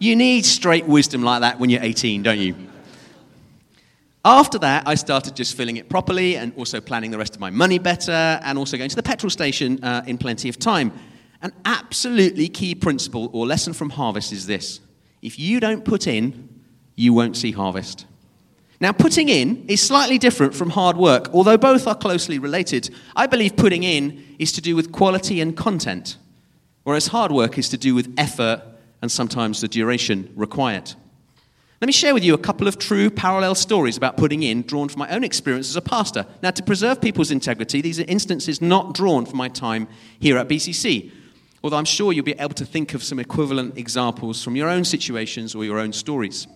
You 0.00 0.16
need 0.16 0.44
straight 0.44 0.86
wisdom 0.86 1.22
like 1.22 1.42
that 1.42 1.60
when 1.60 1.70
you're 1.70 1.82
18, 1.82 2.24
don't 2.24 2.38
you? 2.38 2.56
After 4.24 4.58
that, 4.58 4.88
I 4.88 4.96
started 4.96 5.36
just 5.36 5.56
filling 5.56 5.76
it 5.76 5.88
properly 5.88 6.36
and 6.36 6.52
also 6.56 6.80
planning 6.80 7.12
the 7.12 7.18
rest 7.18 7.36
of 7.36 7.40
my 7.40 7.50
money 7.50 7.78
better 7.78 8.10
and 8.10 8.58
also 8.58 8.76
going 8.76 8.90
to 8.90 8.96
the 8.96 9.02
petrol 9.02 9.30
station 9.30 9.82
uh, 9.84 10.02
in 10.06 10.18
plenty 10.18 10.48
of 10.48 10.58
time. 10.58 10.92
An 11.40 11.52
absolutely 11.64 12.48
key 12.48 12.74
principle 12.74 13.30
or 13.32 13.46
lesson 13.46 13.72
from 13.72 13.90
harvest 13.90 14.32
is 14.32 14.46
this 14.46 14.80
if 15.22 15.38
you 15.38 15.60
don't 15.60 15.84
put 15.84 16.06
in, 16.06 16.48
you 16.94 17.12
won't 17.12 17.36
see 17.36 17.52
harvest. 17.52 18.06
Now, 18.80 18.92
putting 18.92 19.28
in 19.28 19.64
is 19.66 19.80
slightly 19.80 20.18
different 20.18 20.54
from 20.54 20.70
hard 20.70 20.96
work, 20.96 21.30
although 21.32 21.56
both 21.56 21.86
are 21.88 21.96
closely 21.96 22.38
related. 22.38 22.90
I 23.16 23.26
believe 23.26 23.56
putting 23.56 23.82
in 23.82 24.36
is 24.38 24.52
to 24.52 24.60
do 24.60 24.76
with 24.76 24.92
quality 24.92 25.40
and 25.40 25.56
content, 25.56 26.16
whereas 26.84 27.08
hard 27.08 27.32
work 27.32 27.58
is 27.58 27.68
to 27.70 27.76
do 27.76 27.94
with 27.94 28.14
effort 28.16 28.62
and 29.02 29.10
sometimes 29.10 29.60
the 29.60 29.68
duration 29.68 30.32
required. 30.36 30.94
Let 31.80 31.86
me 31.86 31.92
share 31.92 32.14
with 32.14 32.24
you 32.24 32.34
a 32.34 32.38
couple 32.38 32.66
of 32.66 32.78
true 32.78 33.08
parallel 33.08 33.54
stories 33.54 33.96
about 33.96 34.16
putting 34.16 34.42
in, 34.42 34.62
drawn 34.62 34.88
from 34.88 34.98
my 34.98 35.10
own 35.10 35.22
experience 35.22 35.68
as 35.68 35.76
a 35.76 35.80
pastor. 35.80 36.26
Now, 36.42 36.50
to 36.50 36.62
preserve 36.62 37.00
people's 37.00 37.30
integrity, 37.30 37.80
these 37.80 38.00
are 38.00 38.04
instances 38.08 38.60
not 38.60 38.94
drawn 38.94 39.26
from 39.26 39.38
my 39.38 39.48
time 39.48 39.86
here 40.18 40.38
at 40.38 40.48
BCC, 40.48 41.12
although 41.62 41.76
I'm 41.76 41.84
sure 41.84 42.12
you'll 42.12 42.24
be 42.24 42.38
able 42.38 42.54
to 42.54 42.64
think 42.64 42.94
of 42.94 43.02
some 43.02 43.18
equivalent 43.18 43.76
examples 43.76 44.42
from 44.42 44.56
your 44.56 44.68
own 44.68 44.84
situations 44.84 45.54
or 45.54 45.64
your 45.64 45.78
own 45.78 45.92
stories. 45.92 46.46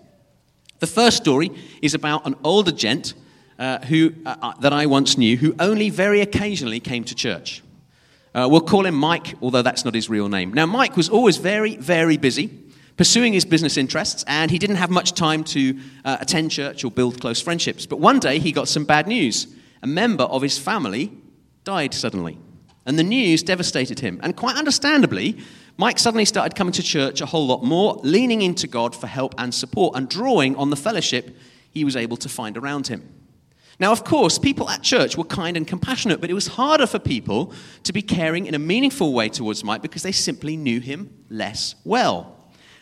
The 0.79 0.87
first 0.87 1.17
story 1.17 1.51
is 1.81 1.95
about 1.95 2.27
an 2.27 2.35
older 2.45 2.73
gent 2.73 3.15
uh, 3.59 3.79
who, 3.81 4.15
uh, 4.27 4.37
uh 4.43 4.53
that 4.61 4.73
I 4.73 4.87
once 4.87 5.17
knew 5.17 5.37
who 5.37 5.55
only 5.59 5.91
very 5.91 6.21
occasionally 6.21 6.81
came 6.81 7.05
to 7.05 7.15
church. 7.15 7.63
Uh, 8.35 8.49
we'll 8.51 8.63
call 8.63 8.87
him 8.87 8.95
Mike, 8.95 9.35
although 9.43 9.63
that's 9.63 9.85
not 9.85 9.95
his 9.95 10.09
real 10.09 10.29
name. 10.29 10.55
Now, 10.55 10.67
Mike 10.67 10.97
was 10.97 11.09
always 11.09 11.37
very, 11.37 11.77
very 11.77 12.17
busy 12.17 12.63
pursuing 12.97 13.33
his 13.33 13.45
business 13.45 13.77
interests, 13.77 14.25
and 14.27 14.51
he 14.51 14.59
didn't 14.59 14.77
have 14.77 14.91
much 14.91 15.13
time 15.13 15.45
to 15.45 15.79
uh, 16.05 16.19
attend 16.21 16.51
church 16.51 16.85
or 16.85 16.91
build 16.91 17.21
close 17.21 17.41
friendships. 17.41 17.87
But 17.87 18.01
one 18.01 18.19
day 18.19 18.39
he 18.39 18.53
got 18.53 18.69
some 18.69 18.85
bad 18.85 19.07
news. 19.07 19.47
A 19.83 19.87
member 19.87 20.25
of 20.25 20.43
his 20.43 20.59
family 20.59 21.13
died 21.65 21.95
suddenly, 21.95 22.39
and 22.87 22.99
the 22.99 23.03
news 23.03 23.43
devastated 23.43 24.01
him. 24.01 24.21
And 24.23 24.37
quite 24.37 24.57
understandably, 24.57 25.39
Mike 25.77 25.99
suddenly 25.99 26.25
started 26.25 26.55
coming 26.57 26.73
to 26.73 26.83
church 26.83 27.21
a 27.21 27.27
whole 27.27 27.47
lot 27.47 27.63
more, 27.63 27.99
leaning 28.03 28.43
into 28.43 28.67
God 28.67 28.95
for 28.95 29.07
help 29.07 29.35
and 29.39 29.55
support, 29.55 29.97
and 29.97 30.09
drawing 30.09 30.57
on 30.57 30.71
the 30.71 30.77
fellowship 30.77 31.37
he 31.71 31.85
was 31.85 31.97
able 31.97 32.17
to 32.19 32.29
find 32.29 32.57
around 32.57 32.89
him. 32.89 33.09
Now, 33.79 33.91
of 33.91 34.05
course, 34.05 34.39
people 34.39 34.69
at 34.69 34.83
church 34.83 35.17
were 35.17 35.25
kind 35.25 35.57
and 35.57 35.67
compassionate, 35.67 36.21
but 36.21 36.31
it 36.31 36.35
was 36.35 36.47
harder 36.47 36.87
for 36.87 36.99
people 36.99 37.53
to 37.85 37.93
be 37.93 38.03
caring 38.03 38.47
in 38.47 38.55
a 38.55 38.59
meaningful 38.59 39.13
way 39.13 39.29
towards 39.29 39.65
Mike 39.65 39.83
because 39.83 40.03
they 40.03 40.13
simply 40.13 40.57
knew 40.57 40.79
him 40.79 41.11
less 41.31 41.75
well. 41.85 42.39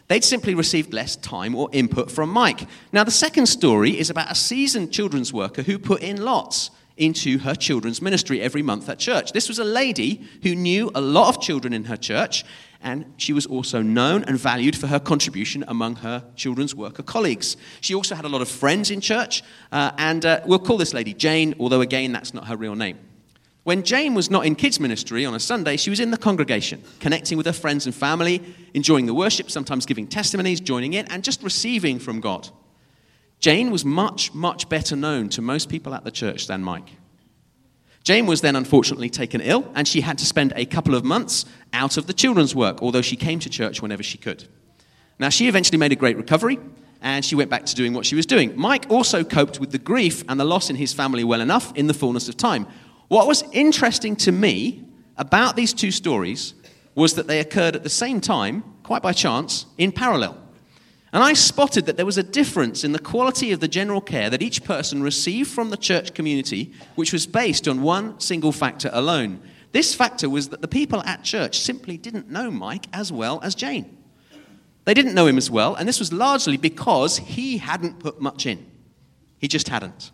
They'd 0.09 0.25
simply 0.25 0.57
received 0.57 0.93
less 0.93 1.15
time 1.15 1.55
or 1.55 1.69
input 1.73 2.11
from 2.11 2.31
Mike. 2.31 2.67
Now, 2.93 3.05
the 3.05 3.13
second 3.13 3.47
story 3.47 3.97
is 3.97 4.11
about 4.11 4.31
a 4.31 4.35
seasoned 4.35 4.93
children's 4.93 5.33
worker 5.33 5.63
who 5.63 5.79
put 5.79 6.03
in 6.03 6.21
lots 6.23 6.71
into 7.01 7.39
her 7.39 7.55
children's 7.55 8.01
ministry 8.01 8.41
every 8.41 8.63
month 8.63 8.89
at 8.89 8.99
church. 8.99 9.33
This 9.33 9.49
was 9.49 9.59
a 9.59 9.65
lady 9.65 10.23
who 10.43 10.55
knew 10.55 10.91
a 10.95 11.01
lot 11.01 11.35
of 11.35 11.43
children 11.43 11.73
in 11.73 11.85
her 11.87 11.97
church, 11.97 12.45
and 12.83 13.13
she 13.17 13.33
was 13.33 13.47
also 13.47 13.83
known 13.83 14.23
and 14.25 14.39
valued 14.39 14.77
for 14.77 14.87
her 14.87 15.01
contribution 15.01 15.65
among 15.67 15.97
her 15.97 16.25
children's 16.37 16.75
worker 16.75 17.03
colleagues. 17.03 17.57
She 17.81 17.95
also 17.95 18.15
had 18.15 18.25
a 18.25 18.29
lot 18.29 18.43
of 18.43 18.49
friends 18.49 18.91
in 18.91 19.01
church, 19.01 19.43
uh, 19.73 19.93
and 19.99 20.25
uh, 20.25 20.41
we'll 20.45 20.59
call 20.59 20.77
this 20.77 20.95
lady 20.95 21.15
Jane, 21.15 21.55
although 21.59 21.81
again, 21.81 22.13
that's 22.13 22.35
not 22.35 22.47
her 22.47 22.57
real 22.57 22.77
name. 22.77 22.99
When 23.65 23.83
Jane 23.83 24.15
was 24.15 24.31
not 24.31 24.47
in 24.47 24.55
kids' 24.55 24.81
ministry 24.81 25.27
on 25.27 25.35
a 25.35 25.41
Sunday, 25.41 25.77
she 25.77 25.91
was 25.91 26.01
in 26.01 26.11
the 26.11 26.17
congregation, 26.17 26.83
connecting 26.99 27.37
with 27.37 27.47
her 27.47 27.53
friends 27.53 27.87
and 27.87 27.95
family, 27.95 28.43
enjoying 28.73 29.07
the 29.07 29.15
worship, 29.15 29.51
sometimes 29.51 29.85
giving 29.85 30.07
testimonies, 30.07 30.61
joining 30.61 30.95
in, 30.95 31.07
and 31.07 31.23
just 31.23 31.43
receiving 31.43 31.99
from 31.99 32.21
God. 32.21 32.49
Jane 33.41 33.71
was 33.71 33.85
much, 33.85 34.33
much 34.35 34.69
better 34.69 34.95
known 34.95 35.29
to 35.31 35.43
most 35.43 35.69
people 35.69 35.95
at 35.95 36.05
the 36.05 36.11
church 36.11 36.47
than 36.47 36.63
Mike. 36.63 36.91
Jane 38.05 38.27
was 38.27 38.41
then 38.41 38.57
unfortunately 38.57 39.11
taken 39.11 39.41
ill, 39.41 39.71
and 39.75 39.89
she 39.89 40.03
had 40.03 40.19
to 40.19 40.27
spend 40.27 40.53
a 40.57 40.65
couple 40.65 40.95
of 40.95 41.05
months 41.05 41.45
out 41.73 41.97
of 41.97 42.07
the 42.07 42.13
children's 42.13 42.55
work, 42.55 42.83
although 42.83 43.03
she 43.03 43.17
came 43.17 43.39
to 43.41 43.51
church 43.51 43.83
whenever 43.83 44.03
she 44.03 44.19
could. 44.19 44.47
Now, 45.19 45.29
she 45.29 45.49
eventually 45.49 45.79
made 45.79 45.93
a 45.93 45.97
great 45.97 46.17
recovery, 46.17 46.59
and 47.03 47.25
she 47.25 47.35
went 47.35 47.51
back 47.51 47.67
to 47.67 47.75
doing 47.75 47.93
what 47.93 48.07
she 48.07 48.15
was 48.15 48.27
doing. 48.27 48.53
Mike 48.57 48.87
also 48.89 49.25
coped 49.25 49.61
with 49.61 49.71
the 49.71 49.79
grief 49.79 50.23
and 50.29 50.39
the 50.39 50.45
loss 50.45 50.71
in 50.71 50.77
his 50.77 50.93
family 50.93 51.25
well 51.25 51.41
enough 51.41 51.75
in 51.77 51.87
the 51.87 51.95
fullness 51.95 52.29
of 52.29 52.37
time, 52.37 52.67
what 53.11 53.27
was 53.27 53.43
interesting 53.51 54.15
to 54.17 54.31
me 54.31 54.85
about 55.17 55.57
these 55.57 55.75
two 55.75 55.91
stories 55.91 56.55
was 56.95 57.15
that 57.15 57.27
they 57.27 57.41
occurred 57.41 57.75
at 57.75 57.83
the 57.83 57.91
same 57.91 58.21
time, 58.21 58.63
quite 58.85 59.03
by 59.03 59.13
chance, 59.13 59.67
in 59.79 59.91
parallel. 59.91 60.39
And 61.13 61.25
I 61.25 61.33
spotted 61.33 61.87
that 61.87 61.97
there 61.97 62.07
was 62.07 62.19
a 62.19 62.23
difference 62.23 62.85
in 62.85 62.93
the 62.93 62.99
quality 63.01 63.51
of 63.51 63.61
the 63.61 63.67
general 63.67 64.01
care 64.01 64.31
that 64.31 64.43
each 64.43 64.63
person 64.63 65.03
received 65.03 65.51
from 65.51 65.71
the 65.71 65.77
church 65.77 66.15
community, 66.15 66.73
which 66.95 67.13
was 67.13 67.27
based 67.27 67.67
on 67.67 67.83
one 67.83 68.21
single 68.21 68.53
factor 68.53 68.91
alone. 68.93 69.41
This 69.73 69.95
factor 69.95 70.29
was 70.29 70.49
that 70.51 70.63
the 70.63 70.69
people 70.69 71.03
at 71.03 71.25
church 71.25 71.59
simply 71.59 71.97
didn't 71.97 72.31
know 72.31 72.51
Mike 72.51 72.87
as 72.93 73.13
well 73.13 73.41
as 73.43 73.55
Jane. 73.55 73.97
They 74.85 74.95
didn't 74.95 75.15
know 75.15 75.27
him 75.27 75.37
as 75.37 75.51
well, 75.51 75.75
and 75.75 75.89
this 75.89 75.99
was 75.99 76.13
largely 76.13 76.57
because 76.57 77.19
he 77.19 77.59
hadn't 77.59 77.99
put 77.99 78.21
much 78.21 78.47
in. 78.47 78.65
He 79.39 79.49
just 79.49 79.69
hadn't. 79.69 80.11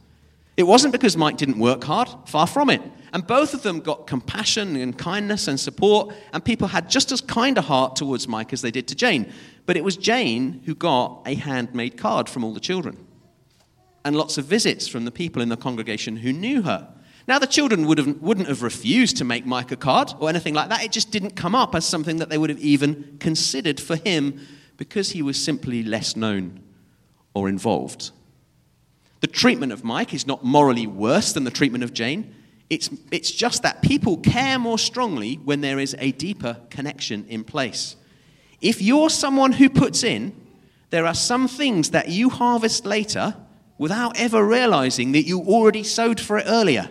It 0.56 0.64
wasn't 0.64 0.92
because 0.92 1.16
Mike 1.16 1.36
didn't 1.36 1.58
work 1.58 1.84
hard, 1.84 2.08
far 2.26 2.46
from 2.46 2.70
it. 2.70 2.80
And 3.12 3.26
both 3.26 3.54
of 3.54 3.62
them 3.62 3.80
got 3.80 4.06
compassion 4.06 4.76
and 4.76 4.96
kindness 4.96 5.48
and 5.48 5.58
support, 5.60 6.14
and 6.32 6.44
people 6.44 6.68
had 6.68 6.90
just 6.90 7.12
as 7.12 7.20
kind 7.20 7.56
a 7.58 7.62
heart 7.62 7.96
towards 7.96 8.26
Mike 8.26 8.52
as 8.52 8.62
they 8.62 8.70
did 8.70 8.88
to 8.88 8.94
Jane. 8.94 9.32
But 9.66 9.76
it 9.76 9.84
was 9.84 9.96
Jane 9.96 10.62
who 10.64 10.74
got 10.74 11.22
a 11.26 11.34
handmade 11.34 11.98
card 11.98 12.28
from 12.28 12.44
all 12.44 12.54
the 12.54 12.60
children, 12.60 13.04
and 14.04 14.16
lots 14.16 14.38
of 14.38 14.44
visits 14.44 14.86
from 14.86 15.04
the 15.04 15.10
people 15.10 15.42
in 15.42 15.48
the 15.48 15.56
congregation 15.56 16.16
who 16.16 16.32
knew 16.32 16.62
her. 16.62 16.88
Now, 17.28 17.40
the 17.40 17.46
children 17.48 17.86
would 17.88 17.98
have, 17.98 18.22
wouldn't 18.22 18.46
have 18.46 18.62
refused 18.62 19.16
to 19.16 19.24
make 19.24 19.44
Mike 19.44 19.72
a 19.72 19.76
card 19.76 20.12
or 20.20 20.28
anything 20.28 20.54
like 20.54 20.68
that. 20.68 20.84
It 20.84 20.92
just 20.92 21.10
didn't 21.10 21.34
come 21.34 21.56
up 21.56 21.74
as 21.74 21.84
something 21.84 22.18
that 22.18 22.28
they 22.28 22.38
would 22.38 22.50
have 22.50 22.60
even 22.60 23.16
considered 23.18 23.80
for 23.80 23.96
him 23.96 24.40
because 24.76 25.10
he 25.10 25.22
was 25.22 25.42
simply 25.42 25.82
less 25.82 26.14
known 26.14 26.60
or 27.34 27.48
involved. 27.48 28.12
The 29.20 29.26
treatment 29.26 29.72
of 29.72 29.82
Mike 29.82 30.14
is 30.14 30.26
not 30.26 30.44
morally 30.44 30.86
worse 30.86 31.32
than 31.32 31.42
the 31.42 31.50
treatment 31.50 31.82
of 31.82 31.92
Jane. 31.92 32.32
It's, 32.70 32.90
it's 33.10 33.32
just 33.32 33.62
that 33.62 33.82
people 33.82 34.18
care 34.18 34.58
more 34.58 34.78
strongly 34.78 35.36
when 35.36 35.62
there 35.62 35.80
is 35.80 35.96
a 35.98 36.12
deeper 36.12 36.60
connection 36.70 37.26
in 37.28 37.42
place. 37.42 37.96
If 38.60 38.80
you're 38.80 39.10
someone 39.10 39.52
who 39.52 39.68
puts 39.68 40.02
in, 40.02 40.34
there 40.90 41.06
are 41.06 41.14
some 41.14 41.48
things 41.48 41.90
that 41.90 42.08
you 42.08 42.30
harvest 42.30 42.86
later 42.86 43.36
without 43.78 44.18
ever 44.18 44.46
realizing 44.46 45.12
that 45.12 45.26
you 45.26 45.40
already 45.40 45.82
sowed 45.82 46.18
for 46.20 46.38
it 46.38 46.44
earlier. 46.46 46.88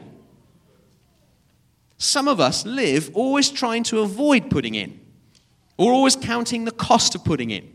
Some 1.98 2.28
of 2.28 2.40
us 2.40 2.66
live 2.66 3.10
always 3.14 3.50
trying 3.50 3.84
to 3.84 4.02
avoid 4.02 4.50
putting 4.50 4.76
in, 4.76 5.00
or 5.78 5.92
always 5.92 6.16
counting 6.16 6.66
the 6.66 6.72
cost 6.72 7.16
of 7.16 7.24
putting 7.24 7.52
in. 7.52 7.72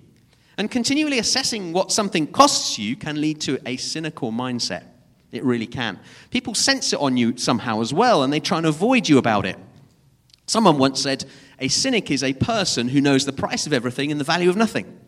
And 0.59 0.71
continually 0.71 1.19
assessing 1.19 1.73
what 1.73 1.91
something 1.91 2.27
costs 2.27 2.79
you 2.79 2.95
can 2.95 3.21
lead 3.21 3.41
to 3.43 3.59
a 3.67 3.79
cynical 3.79 4.31
mindset. 4.31 4.85
It 5.33 5.43
really 5.43 5.67
can. 5.67 5.99
People 6.31 6.55
sense 6.55 6.93
it 6.93 7.01
on 7.01 7.17
you 7.17 7.37
somehow 7.39 7.81
as 7.81 7.95
well, 7.95 8.23
and 8.23 8.33
they 8.33 8.41
try 8.41 8.59
and 8.59 8.67
avoid 8.67 9.09
you 9.09 9.17
about 9.17 9.47
it. 9.47 9.57
Someone 10.47 10.79
once 10.79 11.01
said, 11.01 11.25
A 11.61 11.69
cynic 11.69 12.11
is 12.11 12.25
a 12.25 12.33
person 12.33 12.89
who 12.89 13.01
knows 13.01 13.27
the 13.27 13.33
price 13.33 13.67
of 13.67 13.73
everything 13.73 14.11
and 14.11 14.19
the 14.19 14.25
value 14.25 14.49
of 14.49 14.57
nothing. 14.57 14.99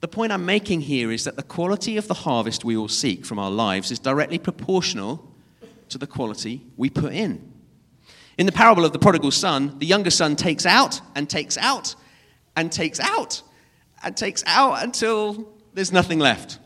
The 0.00 0.08
point 0.08 0.32
I'm 0.32 0.44
making 0.44 0.82
here 0.82 1.10
is 1.10 1.24
that 1.24 1.36
the 1.36 1.42
quality 1.42 1.96
of 1.96 2.08
the 2.08 2.14
harvest 2.14 2.64
we 2.64 2.76
all 2.76 2.88
seek 2.88 3.24
from 3.24 3.38
our 3.38 3.50
lives 3.50 3.90
is 3.90 3.98
directly 3.98 4.38
proportional 4.38 5.32
to 5.88 5.96
the 5.96 6.06
quality 6.06 6.62
we 6.76 6.90
put 6.90 7.12
in. 7.12 7.52
In 8.36 8.46
the 8.46 8.52
parable 8.52 8.84
of 8.84 8.92
the 8.92 8.98
prodigal 8.98 9.30
son, 9.30 9.78
the 9.78 9.86
younger 9.86 10.10
son 10.10 10.34
takes 10.34 10.66
out 10.66 11.00
and 11.14 11.30
takes 11.30 11.56
out 11.56 11.94
and 12.56 12.70
takes 12.70 12.98
out 12.98 13.42
and 14.02 14.16
takes 14.16 14.42
out 14.46 14.82
until 14.82 15.54
there's 15.72 15.92
nothing 15.92 16.18
left. 16.18 16.58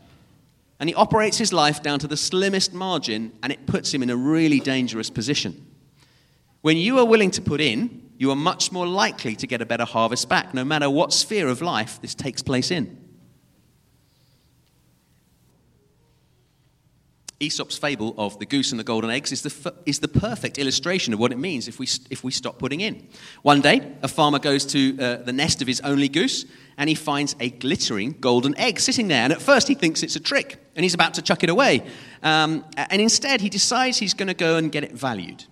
And 0.79 0.89
he 0.89 0.95
operates 0.95 1.37
his 1.37 1.53
life 1.53 1.83
down 1.83 1.99
to 1.99 2.07
the 2.07 2.17
slimmest 2.17 2.73
margin, 2.73 3.33
and 3.43 3.51
it 3.51 3.65
puts 3.65 3.93
him 3.93 4.01
in 4.01 4.09
a 4.09 4.15
really 4.15 4.59
dangerous 4.59 5.09
position. 5.09 5.68
When 6.61 6.77
you 6.77 6.99
are 6.99 7.05
willing 7.05 7.31
to 7.31 7.41
put 7.41 7.61
in, 7.61 8.09
you 8.17 8.31
are 8.31 8.35
much 8.35 8.71
more 8.71 8.85
likely 8.85 9.35
to 9.37 9.47
get 9.47 9.61
a 9.61 9.65
better 9.65 9.85
harvest 9.85 10.27
back, 10.27 10.53
no 10.53 10.65
matter 10.65 10.89
what 10.89 11.13
sphere 11.13 11.47
of 11.47 11.61
life 11.61 12.01
this 12.01 12.13
takes 12.13 12.41
place 12.41 12.69
in. 12.69 12.97
Aesop's 17.41 17.77
fable 17.77 18.13
of 18.17 18.37
the 18.39 18.45
goose 18.45 18.71
and 18.71 18.79
the 18.79 18.83
golden 18.83 19.09
eggs 19.09 19.31
is 19.31 19.43
the, 19.43 19.73
is 19.85 19.99
the 19.99 20.09
perfect 20.09 20.57
illustration 20.57 21.13
of 21.13 21.19
what 21.19 21.31
it 21.31 21.37
means 21.37 21.69
if 21.69 21.79
we, 21.79 21.87
if 22.09 22.21
we 22.21 22.31
stop 22.31 22.59
putting 22.59 22.81
in. 22.81 23.07
One 23.43 23.61
day, 23.61 23.93
a 24.01 24.09
farmer 24.09 24.39
goes 24.39 24.65
to 24.67 24.97
uh, 24.99 25.15
the 25.17 25.31
nest 25.31 25.61
of 25.61 25.67
his 25.67 25.79
only 25.81 26.09
goose 26.09 26.43
and 26.77 26.89
he 26.89 26.95
finds 26.95 27.37
a 27.39 27.49
glittering 27.49 28.17
golden 28.19 28.57
egg 28.57 28.81
sitting 28.81 29.07
there. 29.07 29.23
And 29.23 29.31
at 29.31 29.41
first, 29.41 29.69
he 29.69 29.73
thinks 29.73 30.03
it's 30.03 30.17
a 30.17 30.19
trick 30.19 30.57
and 30.75 30.83
he's 30.83 30.93
about 30.93 31.13
to 31.13 31.21
chuck 31.21 31.41
it 31.41 31.49
away. 31.49 31.85
Um, 32.21 32.65
and 32.75 33.01
instead, 33.01 33.39
he 33.39 33.49
decides 33.49 33.97
he's 33.97 34.13
going 34.13 34.27
to 34.27 34.33
go 34.33 34.57
and 34.57 34.69
get 34.69 34.83
it 34.83 34.91
valued. 34.91 35.45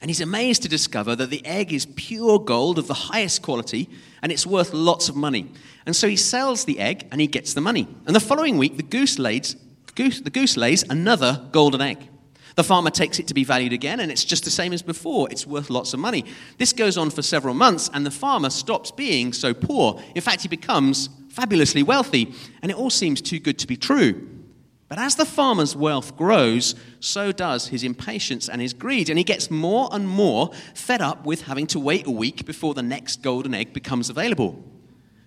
And 0.00 0.10
he's 0.10 0.20
amazed 0.20 0.62
to 0.62 0.68
discover 0.68 1.16
that 1.16 1.30
the 1.30 1.44
egg 1.44 1.72
is 1.72 1.86
pure 1.96 2.38
gold 2.38 2.78
of 2.78 2.86
the 2.86 2.94
highest 2.94 3.42
quality 3.42 3.90
and 4.22 4.30
it's 4.30 4.46
worth 4.46 4.72
lots 4.72 5.08
of 5.08 5.16
money. 5.16 5.50
And 5.86 5.96
so 5.96 6.08
he 6.08 6.16
sells 6.16 6.64
the 6.64 6.78
egg 6.78 7.08
and 7.10 7.20
he 7.20 7.26
gets 7.26 7.54
the 7.54 7.60
money. 7.60 7.88
And 8.06 8.14
the 8.14 8.20
following 8.20 8.58
week, 8.58 8.76
the 8.76 8.82
goose 8.82 9.18
lays 9.18 9.56
goose, 9.98 10.20
the 10.20 10.30
goose 10.30 10.56
lays 10.56 10.84
another 10.88 11.48
golden 11.50 11.80
egg. 11.80 11.98
The 12.54 12.64
farmer 12.64 12.90
takes 12.90 13.18
it 13.18 13.28
to 13.28 13.34
be 13.34 13.44
valued 13.44 13.72
again, 13.72 14.00
and 14.00 14.10
it's 14.10 14.24
just 14.24 14.44
the 14.44 14.50
same 14.50 14.72
as 14.72 14.82
before. 14.82 15.28
It's 15.30 15.46
worth 15.46 15.70
lots 15.70 15.94
of 15.94 16.00
money. 16.00 16.24
This 16.56 16.72
goes 16.72 16.96
on 16.96 17.10
for 17.10 17.22
several 17.22 17.54
months, 17.54 17.88
and 17.92 18.04
the 18.04 18.10
farmer 18.10 18.50
stops 18.50 18.90
being 18.90 19.32
so 19.32 19.54
poor. 19.54 20.02
In 20.16 20.20
fact, 20.20 20.42
he 20.42 20.48
becomes 20.48 21.08
fabulously 21.28 21.84
wealthy, 21.84 22.34
and 22.62 22.70
it 22.70 22.76
all 22.76 22.90
seems 22.90 23.20
too 23.20 23.38
good 23.38 23.58
to 23.60 23.66
be 23.66 23.76
true. 23.76 24.28
But 24.88 24.98
as 24.98 25.16
the 25.16 25.26
farmer's 25.26 25.76
wealth 25.76 26.16
grows, 26.16 26.74
so 26.98 27.30
does 27.30 27.68
his 27.68 27.84
impatience 27.84 28.48
and 28.48 28.62
his 28.62 28.72
greed, 28.72 29.10
and 29.10 29.18
he 29.18 29.24
gets 29.24 29.50
more 29.50 29.90
and 29.92 30.08
more 30.08 30.50
fed 30.74 31.02
up 31.02 31.26
with 31.26 31.42
having 31.42 31.66
to 31.68 31.78
wait 31.78 32.06
a 32.06 32.10
week 32.10 32.46
before 32.46 32.72
the 32.72 32.82
next 32.82 33.22
golden 33.22 33.52
egg 33.52 33.74
becomes 33.74 34.08
available. 34.08 34.64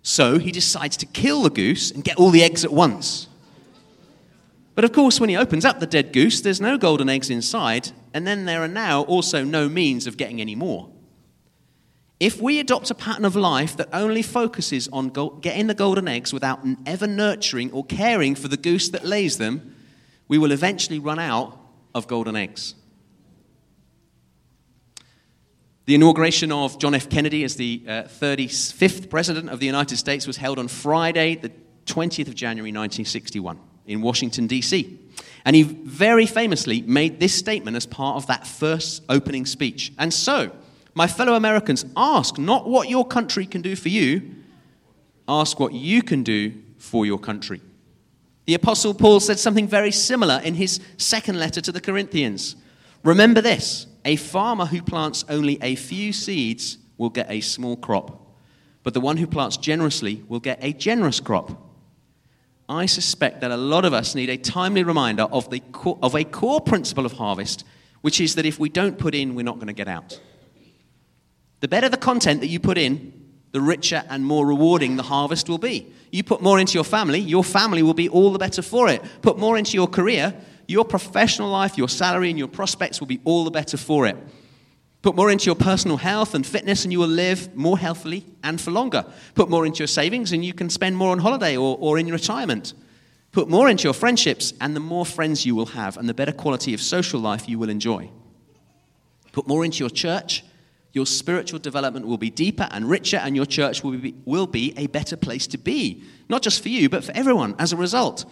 So 0.01 0.39
he 0.39 0.51
decides 0.51 0.97
to 0.97 1.05
kill 1.05 1.43
the 1.43 1.51
goose 1.51 1.91
and 1.91 2.03
get 2.03 2.17
all 2.17 2.31
the 2.31 2.43
eggs 2.43 2.65
at 2.65 2.73
once. 2.73 3.27
But 4.73 4.83
of 4.83 4.93
course, 4.93 5.19
when 5.19 5.29
he 5.29 5.37
opens 5.37 5.63
up 5.63 5.79
the 5.79 5.85
dead 5.85 6.11
goose, 6.11 6.41
there's 6.41 6.61
no 6.61 6.79
golden 6.79 7.07
eggs 7.07 7.29
inside, 7.29 7.91
and 8.15 8.25
then 8.25 8.45
there 8.45 8.63
are 8.63 8.67
now 8.67 9.03
also 9.03 9.43
no 9.43 9.69
means 9.69 10.07
of 10.07 10.17
getting 10.17 10.41
any 10.41 10.55
more. 10.55 10.89
If 12.21 12.39
we 12.39 12.59
adopt 12.59 12.91
a 12.91 12.93
pattern 12.93 13.25
of 13.25 13.35
life 13.35 13.75
that 13.77 13.89
only 13.91 14.21
focuses 14.21 14.87
on 14.89 15.09
getting 15.41 15.65
the 15.65 15.73
golden 15.73 16.07
eggs 16.07 16.31
without 16.31 16.59
ever 16.85 17.07
nurturing 17.07 17.71
or 17.71 17.83
caring 17.83 18.35
for 18.35 18.47
the 18.47 18.57
goose 18.57 18.89
that 18.89 19.03
lays 19.03 19.39
them, 19.39 19.75
we 20.27 20.37
will 20.37 20.51
eventually 20.51 20.99
run 20.99 21.17
out 21.17 21.57
of 21.95 22.05
golden 22.05 22.35
eggs. 22.35 22.75
The 25.85 25.95
inauguration 25.95 26.51
of 26.51 26.77
John 26.77 26.93
F. 26.93 27.09
Kennedy 27.09 27.43
as 27.43 27.55
the 27.55 27.81
uh, 27.87 27.91
35th 28.03 29.09
President 29.09 29.49
of 29.49 29.59
the 29.59 29.65
United 29.65 29.97
States 29.97 30.27
was 30.27 30.37
held 30.37 30.59
on 30.59 30.67
Friday, 30.67 31.37
the 31.37 31.51
20th 31.87 32.27
of 32.27 32.35
January 32.35 32.69
1961 32.69 33.59
in 33.87 34.03
Washington, 34.03 34.45
D.C. 34.45 34.99
And 35.43 35.55
he 35.55 35.63
very 35.63 36.27
famously 36.27 36.83
made 36.83 37.19
this 37.19 37.33
statement 37.33 37.77
as 37.77 37.87
part 37.87 38.17
of 38.17 38.27
that 38.27 38.45
first 38.45 39.01
opening 39.09 39.47
speech. 39.47 39.91
And 39.97 40.13
so, 40.13 40.51
my 40.93 41.07
fellow 41.07 41.35
Americans, 41.35 41.85
ask 41.95 42.37
not 42.37 42.67
what 42.67 42.89
your 42.89 43.05
country 43.05 43.45
can 43.45 43.61
do 43.61 43.75
for 43.75 43.89
you, 43.89 44.35
ask 45.27 45.59
what 45.59 45.73
you 45.73 46.01
can 46.01 46.23
do 46.23 46.53
for 46.77 47.05
your 47.05 47.19
country. 47.19 47.61
The 48.45 48.55
Apostle 48.55 48.93
Paul 48.93 49.19
said 49.19 49.39
something 49.39 49.67
very 49.67 49.91
similar 49.91 50.41
in 50.43 50.55
his 50.55 50.79
second 50.97 51.39
letter 51.39 51.61
to 51.61 51.71
the 51.71 51.79
Corinthians. 51.79 52.55
Remember 53.03 53.41
this 53.41 53.87
a 54.03 54.15
farmer 54.15 54.65
who 54.65 54.81
plants 54.81 55.23
only 55.29 55.57
a 55.61 55.75
few 55.75 56.11
seeds 56.11 56.77
will 56.97 57.09
get 57.09 57.29
a 57.29 57.39
small 57.41 57.77
crop, 57.77 58.35
but 58.83 58.93
the 58.93 59.01
one 59.01 59.17
who 59.17 59.27
plants 59.27 59.57
generously 59.57 60.23
will 60.27 60.39
get 60.39 60.59
a 60.61 60.73
generous 60.73 61.19
crop. 61.19 61.69
I 62.67 62.85
suspect 62.85 63.41
that 63.41 63.51
a 63.51 63.57
lot 63.57 63.85
of 63.85 63.93
us 63.93 64.15
need 64.15 64.29
a 64.29 64.37
timely 64.37 64.83
reminder 64.83 65.23
of, 65.23 65.49
the 65.49 65.61
of 66.01 66.15
a 66.15 66.23
core 66.23 66.61
principle 66.61 67.05
of 67.05 67.13
harvest, 67.13 67.65
which 68.01 68.21
is 68.21 68.35
that 68.35 68.45
if 68.45 68.59
we 68.59 68.69
don't 68.69 68.97
put 68.97 69.13
in, 69.13 69.35
we're 69.35 69.43
not 69.43 69.55
going 69.55 69.67
to 69.67 69.73
get 69.73 69.87
out. 69.87 70.19
The 71.61 71.67
better 71.67 71.89
the 71.89 71.97
content 71.97 72.41
that 72.41 72.47
you 72.47 72.59
put 72.59 72.77
in, 72.77 73.13
the 73.51 73.61
richer 73.61 74.03
and 74.09 74.25
more 74.25 74.45
rewarding 74.45 74.95
the 74.95 75.03
harvest 75.03 75.47
will 75.47 75.57
be. 75.57 75.87
You 76.11 76.23
put 76.23 76.41
more 76.41 76.59
into 76.59 76.73
your 76.73 76.83
family, 76.83 77.19
your 77.19 77.43
family 77.43 77.83
will 77.83 77.93
be 77.93 78.09
all 78.09 78.31
the 78.31 78.39
better 78.39 78.61
for 78.61 78.89
it. 78.89 79.01
Put 79.21 79.37
more 79.37 79.57
into 79.57 79.73
your 79.73 79.87
career, 79.87 80.33
your 80.67 80.85
professional 80.85 81.49
life, 81.49 81.77
your 81.77 81.89
salary, 81.89 82.29
and 82.29 82.39
your 82.39 82.47
prospects 82.47 82.99
will 82.99 83.07
be 83.07 83.21
all 83.23 83.43
the 83.43 83.51
better 83.51 83.77
for 83.77 84.07
it. 84.07 84.17
Put 85.01 85.15
more 85.15 85.31
into 85.31 85.45
your 85.45 85.55
personal 85.55 85.97
health 85.97 86.35
and 86.35 86.45
fitness, 86.45 86.83
and 86.83 86.91
you 86.91 86.99
will 86.99 87.07
live 87.07 87.55
more 87.55 87.77
healthily 87.77 88.25
and 88.43 88.61
for 88.61 88.71
longer. 88.71 89.05
Put 89.35 89.49
more 89.49 89.65
into 89.65 89.79
your 89.79 89.87
savings, 89.87 90.31
and 90.31 90.45
you 90.45 90.53
can 90.53 90.69
spend 90.69 90.95
more 90.95 91.11
on 91.11 91.19
holiday 91.19 91.57
or, 91.57 91.77
or 91.79 91.97
in 91.97 92.07
retirement. 92.11 92.73
Put 93.31 93.49
more 93.49 93.69
into 93.69 93.85
your 93.85 93.93
friendships, 93.93 94.53
and 94.61 94.75
the 94.75 94.79
more 94.79 95.05
friends 95.05 95.45
you 95.45 95.55
will 95.55 95.67
have, 95.67 95.97
and 95.97 96.07
the 96.07 96.13
better 96.13 96.31
quality 96.31 96.73
of 96.73 96.81
social 96.81 97.19
life 97.19 97.49
you 97.49 97.57
will 97.57 97.69
enjoy. 97.69 98.09
Put 99.31 99.47
more 99.47 99.65
into 99.65 99.79
your 99.79 99.89
church, 99.89 100.43
your 100.93 101.05
spiritual 101.05 101.59
development 101.59 102.05
will 102.05 102.17
be 102.17 102.29
deeper 102.29 102.67
and 102.71 102.89
richer, 102.89 103.17
and 103.17 103.35
your 103.35 103.45
church 103.45 103.83
will 103.83 103.97
be, 103.97 104.15
will 104.25 104.47
be 104.47 104.73
a 104.77 104.87
better 104.87 105.15
place 105.15 105.47
to 105.47 105.57
be, 105.57 106.03
not 106.27 106.41
just 106.41 106.61
for 106.61 106.69
you, 106.69 106.89
but 106.89 107.03
for 107.03 107.13
everyone 107.13 107.55
as 107.59 107.71
a 107.71 107.77
result. 107.77 108.25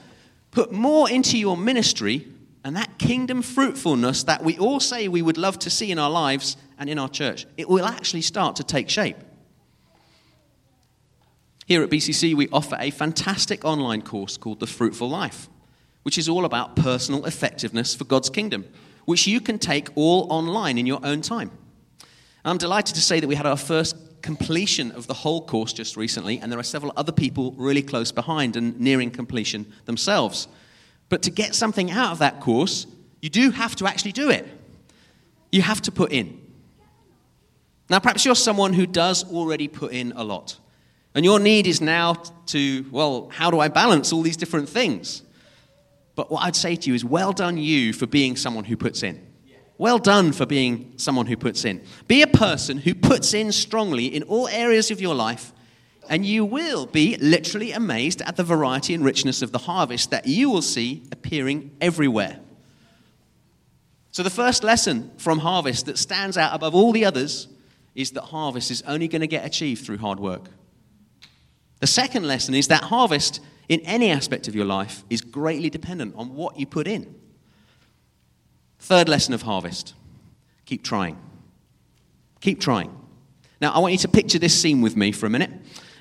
Put 0.51 0.71
more 0.71 1.09
into 1.09 1.37
your 1.37 1.55
ministry, 1.55 2.27
and 2.63 2.75
that 2.75 2.97
kingdom 2.97 3.41
fruitfulness 3.41 4.23
that 4.23 4.43
we 4.43 4.57
all 4.57 4.79
say 4.79 5.07
we 5.07 5.21
would 5.21 5.37
love 5.37 5.57
to 5.59 5.69
see 5.69 5.91
in 5.91 5.99
our 5.99 6.09
lives 6.09 6.57
and 6.77 6.89
in 6.89 6.99
our 6.99 7.09
church, 7.09 7.45
it 7.57 7.69
will 7.69 7.85
actually 7.85 8.21
start 8.21 8.57
to 8.57 8.63
take 8.63 8.89
shape. 8.89 9.17
Here 11.65 11.83
at 11.83 11.89
BCC, 11.89 12.33
we 12.33 12.49
offer 12.51 12.77
a 12.79 12.89
fantastic 12.89 13.63
online 13.63 14.01
course 14.01 14.37
called 14.37 14.59
The 14.59 14.67
Fruitful 14.67 15.07
Life, 15.07 15.49
which 16.03 16.17
is 16.17 16.27
all 16.27 16.43
about 16.43 16.75
personal 16.75 17.25
effectiveness 17.25 17.93
for 17.93 18.05
God's 18.05 18.29
kingdom, 18.29 18.65
which 19.05 19.27
you 19.27 19.39
can 19.39 19.59
take 19.59 19.89
all 19.95 20.27
online 20.31 20.77
in 20.77 20.87
your 20.87 20.99
own 21.03 21.21
time. 21.21 21.51
I'm 22.49 22.57
delighted 22.57 22.95
to 22.95 23.01
say 23.01 23.19
that 23.19 23.27
we 23.27 23.35
had 23.35 23.45
our 23.45 23.57
first 23.57 23.95
completion 24.21 24.91
of 24.91 25.07
the 25.07 25.13
whole 25.13 25.45
course 25.45 25.73
just 25.73 25.95
recently, 25.95 26.39
and 26.39 26.51
there 26.51 26.59
are 26.59 26.63
several 26.63 26.93
other 26.95 27.11
people 27.11 27.53
really 27.53 27.81
close 27.81 28.11
behind 28.11 28.55
and 28.55 28.79
nearing 28.79 29.11
completion 29.11 29.71
themselves. 29.85 30.47
But 31.09 31.23
to 31.23 31.31
get 31.31 31.55
something 31.55 31.91
out 31.91 32.11
of 32.11 32.19
that 32.19 32.39
course, 32.39 32.87
you 33.21 33.29
do 33.29 33.51
have 33.51 33.75
to 33.77 33.87
actually 33.87 34.11
do 34.11 34.29
it. 34.29 34.47
You 35.51 35.61
have 35.61 35.81
to 35.83 35.91
put 35.91 36.11
in. 36.11 36.39
Now, 37.89 37.99
perhaps 37.99 38.25
you're 38.25 38.35
someone 38.35 38.73
who 38.73 38.85
does 38.85 39.23
already 39.31 39.67
put 39.67 39.91
in 39.91 40.13
a 40.15 40.23
lot. 40.23 40.57
And 41.15 41.25
your 41.25 41.39
need 41.39 41.65
is 41.65 41.81
now 41.81 42.13
to, 42.47 42.85
well, 42.91 43.29
how 43.33 43.49
do 43.49 43.59
I 43.59 43.67
balance 43.67 44.13
all 44.13 44.21
these 44.21 44.37
different 44.37 44.69
things? 44.69 45.23
But 46.15 46.29
what 46.29 46.43
I'd 46.43 46.55
say 46.55 46.75
to 46.75 46.89
you 46.89 46.93
is, 46.93 47.03
well 47.03 47.31
done, 47.31 47.57
you, 47.57 47.93
for 47.93 48.05
being 48.05 48.35
someone 48.35 48.65
who 48.65 48.77
puts 48.77 49.01
in. 49.01 49.28
Well 49.79 49.97
done 49.97 50.33
for 50.33 50.45
being 50.45 50.93
someone 50.97 51.25
who 51.25 51.37
puts 51.37 51.63
in. 51.63 51.81
Be 52.05 52.21
a 52.21 52.27
person 52.27 52.77
who 52.77 52.93
puts 52.93 53.33
in 53.33 53.53
strongly 53.53 54.07
in 54.07 54.23
all 54.23 54.49
areas 54.49 54.91
of 54.91 54.99
your 54.99 55.15
life 55.15 55.53
and 56.09 56.25
you 56.25 56.43
will 56.43 56.85
be 56.85 57.15
literally 57.17 57.71
amazed 57.71 58.21
at 58.23 58.35
the 58.35 58.43
variety 58.43 58.93
and 58.93 59.05
richness 59.05 59.41
of 59.41 59.53
the 59.53 59.59
harvest 59.59 60.11
that 60.11 60.27
you 60.27 60.49
will 60.49 60.61
see 60.61 61.03
appearing 61.13 61.71
everywhere. 61.79 62.39
So, 64.11 64.23
the 64.23 64.29
first 64.29 64.63
lesson 64.63 65.11
from 65.17 65.39
harvest 65.39 65.85
that 65.85 65.97
stands 65.97 66.35
out 66.35 66.53
above 66.53 66.75
all 66.75 66.91
the 66.91 67.05
others 67.05 67.47
is 67.95 68.11
that 68.11 68.23
harvest 68.23 68.71
is 68.71 68.81
only 68.81 69.07
going 69.07 69.21
to 69.21 69.27
get 69.27 69.45
achieved 69.45 69.85
through 69.85 69.99
hard 69.99 70.19
work. 70.19 70.49
The 71.79 71.87
second 71.87 72.27
lesson 72.27 72.53
is 72.53 72.67
that 72.67 72.83
harvest 72.83 73.39
in 73.69 73.79
any 73.81 74.09
aspect 74.09 74.47
of 74.47 74.55
your 74.55 74.65
life 74.65 75.05
is 75.09 75.21
greatly 75.21 75.69
dependent 75.69 76.15
on 76.17 76.35
what 76.35 76.59
you 76.59 76.65
put 76.65 76.87
in. 76.87 77.15
Third 78.89 79.07
lesson 79.07 79.35
of 79.35 79.43
harvest 79.43 79.93
keep 80.65 80.83
trying. 80.83 81.15
Keep 82.41 82.59
trying. 82.59 82.91
Now, 83.61 83.71
I 83.71 83.77
want 83.77 83.91
you 83.91 83.99
to 83.99 84.07
picture 84.07 84.39
this 84.39 84.59
scene 84.59 84.81
with 84.81 84.97
me 84.97 85.11
for 85.11 85.27
a 85.27 85.29
minute. 85.29 85.51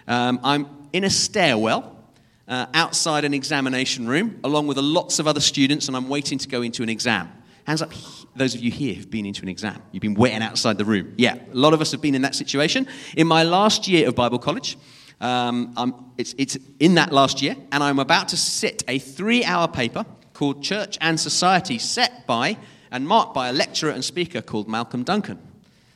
Um, 0.06 0.40
I'm 0.42 0.66
in 0.94 1.04
a 1.04 1.10
stairwell 1.10 2.02
uh, 2.48 2.64
outside 2.72 3.26
an 3.26 3.34
examination 3.34 4.08
room, 4.08 4.40
along 4.42 4.68
with 4.68 4.78
lots 4.78 5.18
of 5.18 5.26
other 5.26 5.40
students, 5.40 5.88
and 5.88 5.96
I'm 5.98 6.08
waiting 6.08 6.38
to 6.38 6.48
go 6.48 6.62
into 6.62 6.82
an 6.82 6.88
exam. 6.88 7.30
Hands 7.66 7.82
up, 7.82 7.92
those 8.34 8.54
of 8.54 8.62
you 8.62 8.70
here 8.70 8.94
have 8.94 9.10
been 9.10 9.26
into 9.26 9.42
an 9.42 9.50
exam. 9.50 9.82
You've 9.92 10.00
been 10.00 10.14
waiting 10.14 10.40
outside 10.40 10.78
the 10.78 10.86
room. 10.86 11.12
Yeah, 11.18 11.34
a 11.34 11.54
lot 11.54 11.74
of 11.74 11.82
us 11.82 11.92
have 11.92 12.00
been 12.00 12.14
in 12.14 12.22
that 12.22 12.34
situation. 12.34 12.88
In 13.18 13.26
my 13.26 13.42
last 13.42 13.86
year 13.86 14.08
of 14.08 14.14
Bible 14.14 14.38
college, 14.38 14.78
um, 15.20 16.14
it's, 16.16 16.34
it's 16.38 16.56
in 16.80 16.94
that 16.94 17.12
last 17.12 17.42
year, 17.42 17.54
and 17.70 17.84
I'm 17.84 17.98
about 17.98 18.28
to 18.28 18.38
sit 18.38 18.82
a 18.88 18.98
three 18.98 19.44
hour 19.44 19.68
paper 19.68 20.06
called 20.32 20.62
Church 20.62 20.96
and 21.02 21.20
Society, 21.20 21.76
set 21.76 22.26
by 22.26 22.56
and 22.90 23.06
marked 23.06 23.34
by 23.34 23.48
a 23.48 23.52
lecturer 23.52 23.90
and 23.90 24.04
speaker 24.04 24.40
called 24.40 24.68
Malcolm 24.68 25.04
Duncan. 25.04 25.38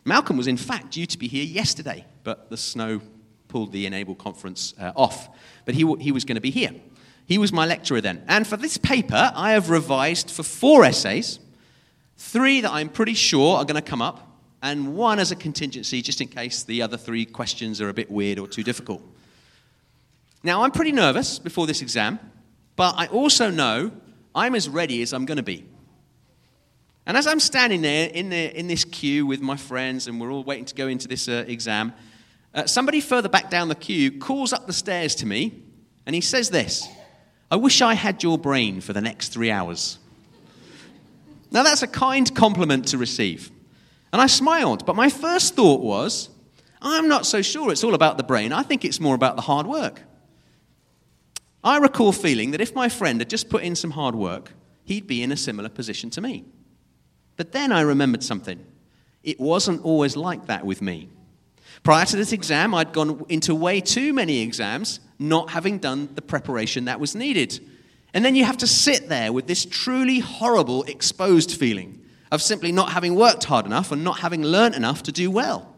Malcolm 0.05 0.37
was, 0.37 0.46
in 0.46 0.57
fact, 0.57 0.92
due 0.92 1.07
to 1.07 1.18
be 1.18 1.28
here 1.28 1.44
yesterday, 1.44 2.05
but 2.24 2.50
the 2.50 2.57
snow 2.57 3.00
pulled 3.48 3.72
the 3.72 3.87
Enable 3.87 4.14
conference 4.14 4.74
uh, 4.81 4.92
off. 4.96 5.28
But 5.64 5.74
he, 5.74 5.94
he 6.00 6.11
was 6.11 6.24
going 6.24 6.37
to 6.37 6.40
be 6.40 6.50
here. 6.50 6.72
He 7.26 7.38
was 7.38 7.52
my 7.52 7.66
lecturer 7.66 8.00
then. 8.00 8.24
And 8.26 8.46
for 8.46 8.57
this 8.57 8.76
paper, 8.76 9.31
I 9.35 9.52
have 9.52 9.70
revised 9.70 10.31
for 10.31 10.42
four 10.42 10.85
essays 10.85 11.38
three 12.16 12.61
that 12.61 12.70
I'm 12.70 12.88
pretty 12.88 13.14
sure 13.14 13.59
are 13.59 13.64
going 13.64 13.83
to 13.83 13.90
come 13.90 14.02
up, 14.02 14.28
and 14.62 14.94
one 14.94 15.18
as 15.18 15.33
a 15.33 15.37
contingency 15.37 16.02
just 16.02 16.20
in 16.20 16.28
case 16.28 16.62
the 16.62 16.83
other 16.83 16.96
three 16.96 17.24
questions 17.24 17.81
are 17.81 17.88
a 17.88 17.94
bit 17.94 18.11
weird 18.11 18.38
or 18.38 18.46
too 18.46 18.62
difficult. 18.62 19.02
Now, 20.44 20.62
I'm 20.62 20.70
pretty 20.70 20.92
nervous 20.92 21.38
before 21.38 21.66
this 21.66 21.83
exam, 21.83 22.18
but 22.76 22.94
I 22.96 23.07
also 23.07 23.50
know 23.50 23.92
I'm 24.35 24.55
as 24.55 24.68
ready 24.68 25.02
as 25.02 25.12
I'm 25.12 25.24
going 25.24 25.37
to 25.37 25.42
be. 25.42 25.64
And 27.07 27.17
as 27.17 27.27
I'm 27.27 27.41
standing 27.41 27.83
there 27.83 28.09
in, 28.09 28.29
the, 28.31 28.59
in 28.59 28.69
this 28.69 28.85
queue 28.85 29.27
with 29.27 29.41
my 29.41 29.57
friends, 29.57 30.07
and 30.07 30.21
we're 30.21 30.31
all 30.31 30.45
waiting 30.45 30.65
to 30.67 30.75
go 30.75 30.87
into 30.87 31.09
this 31.09 31.29
uh, 31.29 31.45
exam, 31.49 31.93
uh, 32.55 32.67
somebody 32.67 33.01
further 33.01 33.29
back 33.29 33.51
down 33.51 33.69
the 33.69 33.75
queue 33.75 34.19
calls 34.19 34.53
up 34.53 34.67
the 34.67 34.73
stairs 34.73 35.15
to 35.17 35.27
me, 35.27 35.62
and 36.07 36.15
he 36.15 36.21
says 36.21 36.51
this 36.51 36.88
I 37.51 37.57
wish 37.57 37.83
I 37.83 37.95
had 37.95 38.23
your 38.23 38.38
brain 38.38 38.81
for 38.81 38.93
the 38.93 39.01
next 39.01 39.29
three 39.31 39.51
hours. 39.51 39.99
Now, 41.51 41.62
that's 41.62 41.83
a 41.83 41.87
kind 41.87 42.35
compliment 42.35 42.88
to 42.88 42.99
receive. 42.99 43.51
And 44.11 44.23
I 44.23 44.27
smiled, 44.27 44.87
but 44.87 44.97
my 44.97 45.11
first 45.11 45.55
thought 45.55 45.83
was, 45.83 46.31
I'm 46.81 47.09
not 47.09 47.27
so 47.27 47.43
sure 47.43 47.71
it's 47.71 47.85
all 47.85 47.95
about 47.95 48.17
the 48.17 48.23
brain. 48.23 48.53
I 48.53 48.62
think 48.62 48.85
it's 48.85 49.01
more 49.01 49.15
about 49.15 49.37
the 49.37 49.43
hard 49.43 49.67
work. 49.67 50.01
I 51.62 51.79
recall 51.79 52.12
feeling 52.12 52.53
that 52.53 52.61
if 52.61 52.75
my 52.75 52.88
friend 52.88 53.21
had 53.21 53.31
just 53.31 53.51
put 53.51 53.62
in 53.62 53.77
some 53.77 53.93
hard 53.93 54.15
work, 54.15 54.53
he'd 54.85 55.07
be 55.07 55.23
in 55.23 55.31
a 55.31 55.37
similar 55.37 55.69
position 55.69 56.11
to 56.11 56.21
me. 56.21 56.45
But 57.37 57.53
then 57.53 57.73
I 57.73 57.81
remembered 57.81 58.23
something. 58.23 58.64
It 59.23 59.40
wasn't 59.40 59.85
always 59.85 60.16
like 60.16 60.47
that 60.47 60.64
with 60.66 60.83
me. 60.83 61.09
Prior 61.83 62.05
to 62.07 62.16
this 62.16 62.33
exam, 62.33 62.75
I'd 62.75 62.92
gone 62.92 63.25
into 63.29 63.55
way 63.55 63.81
too 63.81 64.12
many 64.12 64.40
exams, 64.40 65.01
not 65.18 65.51
having 65.51 65.79
done 65.79 66.09
the 66.14 66.23
preparation 66.23 66.85
that 66.85 67.01
was 67.01 67.14
needed. 67.14 67.59
And 68.14 68.25
then 68.25 68.35
you 68.35 68.45
have 68.45 68.59
to 68.59 68.66
sit 68.66 69.09
there 69.09 69.33
with 69.33 69.47
this 69.47 69.64
truly 69.64 70.18
horrible 70.18 70.85
exposed 70.85 71.53
feeling 71.53 72.01
of 72.31 72.42
simply 72.42 72.73
not 72.73 72.92
having 72.92 73.14
worked 73.14 73.45
hard 73.45 73.66
enough 73.66 73.92
and 73.92 74.05
not 74.05 74.21
having 74.21 74.42
learnt 74.42 74.75
enough 74.75 75.03
to 75.05 75.12
do 75.12 75.31
well. 75.31 75.68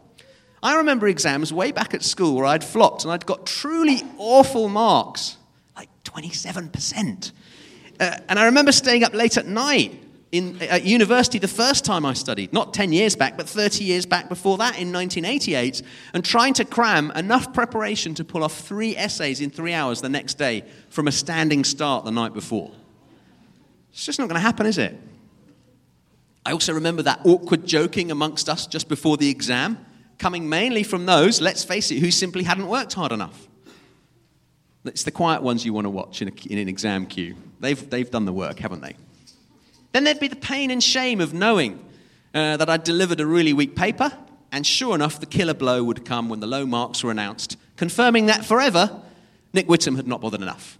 I 0.61 0.77
remember 0.77 1.07
exams 1.07 1.53
way 1.53 1.71
back 1.71 1.93
at 1.93 2.03
school 2.03 2.35
where 2.35 2.45
I'd 2.45 2.63
flopped 2.63 3.03
and 3.03 3.11
I'd 3.11 3.25
got 3.25 3.45
truly 3.45 4.01
awful 4.17 4.67
marks, 4.67 5.37
like 5.75 5.89
27%. 6.03 7.31
Uh, 7.99 8.17
and 8.27 8.39
I 8.39 8.45
remember 8.45 8.71
staying 8.71 9.03
up 9.03 9.13
late 9.13 9.37
at 9.37 9.47
night 9.47 10.01
in, 10.37 10.61
at 10.61 10.83
university 10.83 11.39
the 11.39 11.47
first 11.47 11.85
time 11.85 12.05
I 12.05 12.13
studied, 12.13 12.53
not 12.53 12.73
10 12.73 12.93
years 12.93 13.15
back, 13.15 13.37
but 13.37 13.47
30 13.47 13.83
years 13.83 14.05
back 14.05 14.29
before 14.29 14.57
that 14.57 14.79
in 14.79 14.91
1988, 14.91 15.81
and 16.13 16.23
trying 16.23 16.53
to 16.55 16.65
cram 16.65 17.11
enough 17.11 17.53
preparation 17.53 18.13
to 18.15 18.23
pull 18.23 18.43
off 18.43 18.59
three 18.59 18.95
essays 18.95 19.41
in 19.41 19.49
three 19.49 19.73
hours 19.73 20.01
the 20.01 20.09
next 20.09 20.35
day 20.35 20.63
from 20.89 21.07
a 21.07 21.11
standing 21.11 21.63
start 21.63 22.05
the 22.05 22.11
night 22.11 22.33
before. 22.33 22.71
It's 23.91 24.05
just 24.05 24.19
not 24.19 24.27
going 24.27 24.35
to 24.35 24.41
happen, 24.41 24.65
is 24.65 24.77
it? 24.77 24.99
I 26.45 26.51
also 26.51 26.73
remember 26.73 27.01
that 27.03 27.21
awkward 27.25 27.65
joking 27.65 28.11
amongst 28.11 28.49
us 28.49 28.67
just 28.67 28.87
before 28.87 29.17
the 29.17 29.29
exam, 29.29 29.83
coming 30.19 30.47
mainly 30.47 30.83
from 30.83 31.05
those, 31.05 31.41
let's 31.41 31.63
face 31.63 31.91
it, 31.91 31.99
who 31.99 32.11
simply 32.11 32.43
hadn't 32.43 32.67
worked 32.67 32.93
hard 32.93 33.11
enough. 33.11 33.47
It's 34.83 35.03
the 35.03 35.11
quiet 35.11 35.41
ones 35.41 35.65
you 35.65 35.73
want 35.73 35.85
to 35.85 35.89
watch 35.89 36.21
in, 36.21 36.27
a, 36.27 36.31
in 36.49 36.59
an 36.59 36.69
exam 36.69 37.07
queue. 37.07 37.35
They've, 37.59 37.89
they've 37.89 38.09
done 38.09 38.25
the 38.25 38.33
work, 38.33 38.59
haven't 38.59 38.81
they? 38.81 38.95
Then 39.95 40.03
there'd 40.03 40.19
be 40.19 40.27
the 40.27 40.35
pain 40.35 40.71
and 40.71 40.83
shame 40.83 41.21
of 41.21 41.33
knowing 41.33 41.79
uh, 42.33 42.57
that 42.57 42.69
I'd 42.69 42.83
delivered 42.83 43.21
a 43.21 43.25
really 43.25 43.53
weak 43.53 43.77
paper, 43.77 44.11
and 44.51 44.67
sure 44.67 44.93
enough, 44.93 45.21
the 45.21 45.25
killer 45.25 45.53
blow 45.53 45.85
would 45.85 46.03
come 46.03 46.27
when 46.27 46.41
the 46.41 46.47
low 46.47 46.65
marks 46.65 47.01
were 47.01 47.11
announced, 47.11 47.55
confirming 47.77 48.25
that 48.25 48.43
forever, 48.43 49.01
Nick 49.53 49.67
Whittam 49.67 49.95
had 49.95 50.05
not 50.05 50.19
bothered 50.19 50.41
enough. 50.41 50.77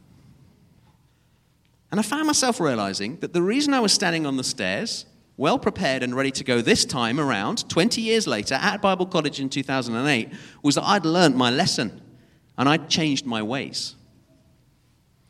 And 1.92 2.00
I 2.02 2.04
found 2.04 2.28
myself 2.28 2.60
realizing 2.60 3.16
that 3.22 3.32
the 3.32 3.42
reason 3.42 3.74
I 3.74 3.80
was 3.80 3.94
standing 3.94 4.26
on 4.26 4.36
the 4.36 4.44
stairs, 4.44 5.06
well 5.38 5.58
prepared 5.58 6.04
and 6.04 6.14
ready 6.14 6.32
to 6.32 6.44
go 6.44 6.60
this 6.60 6.84
time 6.84 7.18
around, 7.18 7.70
20 7.70 8.02
years 8.02 8.28
later, 8.28 8.56
at 8.56 8.82
Bible 8.82 9.06
College 9.06 9.40
in 9.40 9.48
2008, 9.48 10.28
was 10.62 10.76
that 10.76 10.84
I'd 10.84 11.06
learned 11.06 11.38
my 11.38 11.50
lesson 11.52 12.02
and 12.58 12.68
I'd 12.68 12.90
changed 12.90 13.26
my 13.26 13.42
ways. 13.42 13.96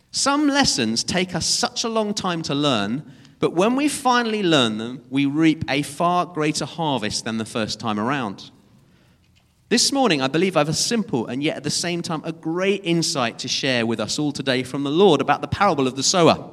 Some 0.09 0.47
lessons 0.47 1.03
take 1.03 1.35
us 1.35 1.45
such 1.45 1.83
a 1.83 1.87
long 1.87 2.15
time 2.15 2.41
to 2.41 2.55
learn 2.55 3.11
but 3.39 3.53
when 3.53 3.75
we 3.75 3.87
finally 3.87 4.43
learn 4.43 4.77
them, 4.77 5.03
we 5.09 5.25
reap 5.25 5.63
a 5.69 5.81
far 5.81 6.25
greater 6.25 6.65
harvest 6.65 7.25
than 7.25 7.37
the 7.37 7.45
first 7.45 7.79
time 7.79 7.99
around. 7.99 8.51
This 9.67 9.91
morning, 9.91 10.21
I 10.21 10.27
believe 10.27 10.55
I 10.55 10.59
have 10.59 10.69
a 10.69 10.73
simple 10.73 11.25
and 11.25 11.43
yet 11.43 11.57
at 11.57 11.63
the 11.63 11.71
same 11.71 12.01
time 12.01 12.21
a 12.23 12.31
great 12.31 12.81
insight 12.85 13.39
to 13.39 13.47
share 13.47 13.85
with 13.85 13.99
us 13.99 14.19
all 14.19 14.31
today 14.31 14.63
from 14.63 14.83
the 14.83 14.91
Lord 14.91 15.21
about 15.21 15.41
the 15.41 15.47
parable 15.47 15.87
of 15.87 15.95
the 15.95 16.03
sower. 16.03 16.51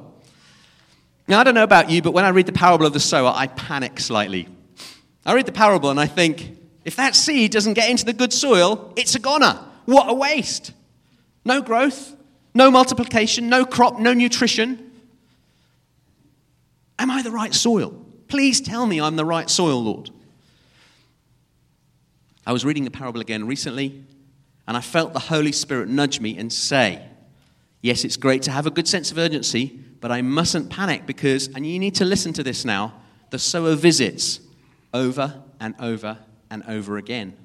Now, 1.27 1.39
I 1.39 1.43
don't 1.43 1.53
know 1.53 1.63
about 1.63 1.89
you, 1.89 2.01
but 2.01 2.11
when 2.11 2.25
I 2.25 2.29
read 2.29 2.47
the 2.47 2.51
parable 2.51 2.85
of 2.85 2.93
the 2.93 2.99
sower, 2.99 3.31
I 3.33 3.47
panic 3.47 3.99
slightly. 3.99 4.47
I 5.25 5.33
read 5.35 5.45
the 5.45 5.53
parable 5.53 5.89
and 5.89 5.99
I 5.99 6.07
think, 6.07 6.57
if 6.83 6.95
that 6.97 7.15
seed 7.15 7.51
doesn't 7.51 7.75
get 7.75 7.89
into 7.89 8.03
the 8.03 8.13
good 8.13 8.33
soil, 8.33 8.91
it's 8.97 9.15
a 9.15 9.19
goner. 9.19 9.63
What 9.85 10.09
a 10.09 10.13
waste. 10.13 10.73
No 11.45 11.61
growth, 11.61 12.15
no 12.53 12.71
multiplication, 12.71 13.47
no 13.47 13.63
crop, 13.63 13.99
no 13.99 14.13
nutrition. 14.13 14.91
Am 16.99 17.11
I 17.11 17.21
the 17.21 17.31
right 17.31 17.53
soil? 17.53 18.05
Please 18.27 18.61
tell 18.61 18.85
me 18.85 18.99
I'm 18.99 19.15
the 19.15 19.25
right 19.25 19.49
soil, 19.49 19.83
Lord. 19.83 20.09
I 22.45 22.51
was 22.51 22.65
reading 22.65 22.83
the 22.83 22.91
parable 22.91 23.21
again 23.21 23.47
recently, 23.47 24.03
and 24.67 24.75
I 24.75 24.81
felt 24.81 25.13
the 25.13 25.19
Holy 25.19 25.51
Spirit 25.51 25.89
nudge 25.89 26.19
me 26.19 26.37
and 26.37 26.51
say, 26.51 27.05
Yes, 27.81 28.05
it's 28.05 28.17
great 28.17 28.41
to 28.43 28.51
have 28.51 28.65
a 28.65 28.71
good 28.71 28.87
sense 28.87 29.11
of 29.11 29.17
urgency, 29.17 29.79
but 29.99 30.11
I 30.11 30.21
mustn't 30.21 30.69
panic 30.69 31.05
because, 31.05 31.47
and 31.49 31.67
you 31.67 31.79
need 31.79 31.95
to 31.95 32.05
listen 32.05 32.31
to 32.33 32.43
this 32.43 32.63
now, 32.63 32.93
the 33.29 33.39
sower 33.39 33.75
visits 33.75 34.39
over 34.93 35.43
and 35.59 35.75
over 35.79 36.17
and 36.49 36.63
over 36.67 36.97
again, 36.97 37.35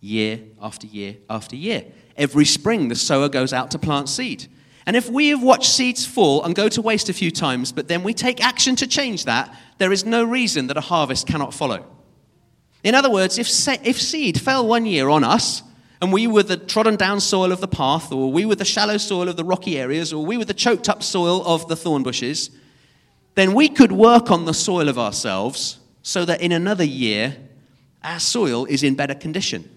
year 0.00 0.40
after 0.60 0.86
year 0.86 1.16
after 1.28 1.56
year. 1.56 1.84
Every 2.16 2.44
spring, 2.44 2.88
the 2.88 2.94
sower 2.94 3.28
goes 3.28 3.52
out 3.52 3.70
to 3.72 3.78
plant 3.78 4.08
seed. 4.08 4.46
And 4.86 4.96
if 4.96 5.08
we 5.10 5.28
have 5.28 5.42
watched 5.42 5.70
seeds 5.70 6.06
fall 6.06 6.42
and 6.44 6.54
go 6.54 6.68
to 6.68 6.82
waste 6.82 7.08
a 7.08 7.12
few 7.12 7.30
times, 7.30 7.72
but 7.72 7.88
then 7.88 8.02
we 8.02 8.14
take 8.14 8.44
action 8.44 8.76
to 8.76 8.86
change 8.86 9.24
that, 9.26 9.54
there 9.78 9.92
is 9.92 10.04
no 10.04 10.24
reason 10.24 10.66
that 10.68 10.76
a 10.76 10.80
harvest 10.80 11.26
cannot 11.26 11.54
follow. 11.54 11.84
In 12.82 12.94
other 12.94 13.10
words, 13.10 13.38
if, 13.38 13.48
se- 13.48 13.80
if 13.84 14.00
seed 14.00 14.40
fell 14.40 14.66
one 14.66 14.86
year 14.86 15.08
on 15.08 15.22
us, 15.22 15.62
and 16.02 16.12
we 16.12 16.26
were 16.26 16.42
the 16.42 16.56
trodden 16.56 16.96
down 16.96 17.20
soil 17.20 17.52
of 17.52 17.60
the 17.60 17.68
path, 17.68 18.10
or 18.10 18.32
we 18.32 18.46
were 18.46 18.54
the 18.54 18.64
shallow 18.64 18.96
soil 18.96 19.28
of 19.28 19.36
the 19.36 19.44
rocky 19.44 19.78
areas, 19.78 20.12
or 20.12 20.24
we 20.24 20.38
were 20.38 20.46
the 20.46 20.54
choked 20.54 20.88
up 20.88 21.02
soil 21.02 21.44
of 21.44 21.68
the 21.68 21.76
thorn 21.76 22.02
bushes, 22.02 22.50
then 23.34 23.52
we 23.52 23.68
could 23.68 23.92
work 23.92 24.30
on 24.30 24.46
the 24.46 24.54
soil 24.54 24.88
of 24.88 24.98
ourselves 24.98 25.78
so 26.02 26.24
that 26.24 26.40
in 26.40 26.52
another 26.52 26.84
year, 26.84 27.36
our 28.02 28.18
soil 28.18 28.64
is 28.64 28.82
in 28.82 28.94
better 28.94 29.14
condition. 29.14 29.68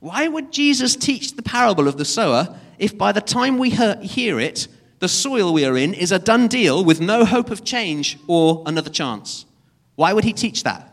Why 0.00 0.26
would 0.26 0.52
Jesus 0.52 0.96
teach 0.96 1.36
the 1.36 1.42
parable 1.42 1.86
of 1.86 1.96
the 1.96 2.04
sower 2.04 2.58
if 2.82 2.98
by 2.98 3.12
the 3.12 3.20
time 3.20 3.58
we 3.58 3.70
hear 3.70 4.40
it, 4.40 4.66
the 4.98 5.08
soil 5.08 5.52
we 5.52 5.64
are 5.64 5.76
in 5.76 5.94
is 5.94 6.10
a 6.10 6.18
done 6.18 6.48
deal 6.48 6.84
with 6.84 7.00
no 7.00 7.24
hope 7.24 7.52
of 7.52 7.64
change 7.64 8.18
or 8.26 8.64
another 8.66 8.90
chance? 8.90 9.46
Why 9.94 10.12
would 10.12 10.24
he 10.24 10.32
teach 10.32 10.64
that? 10.64 10.92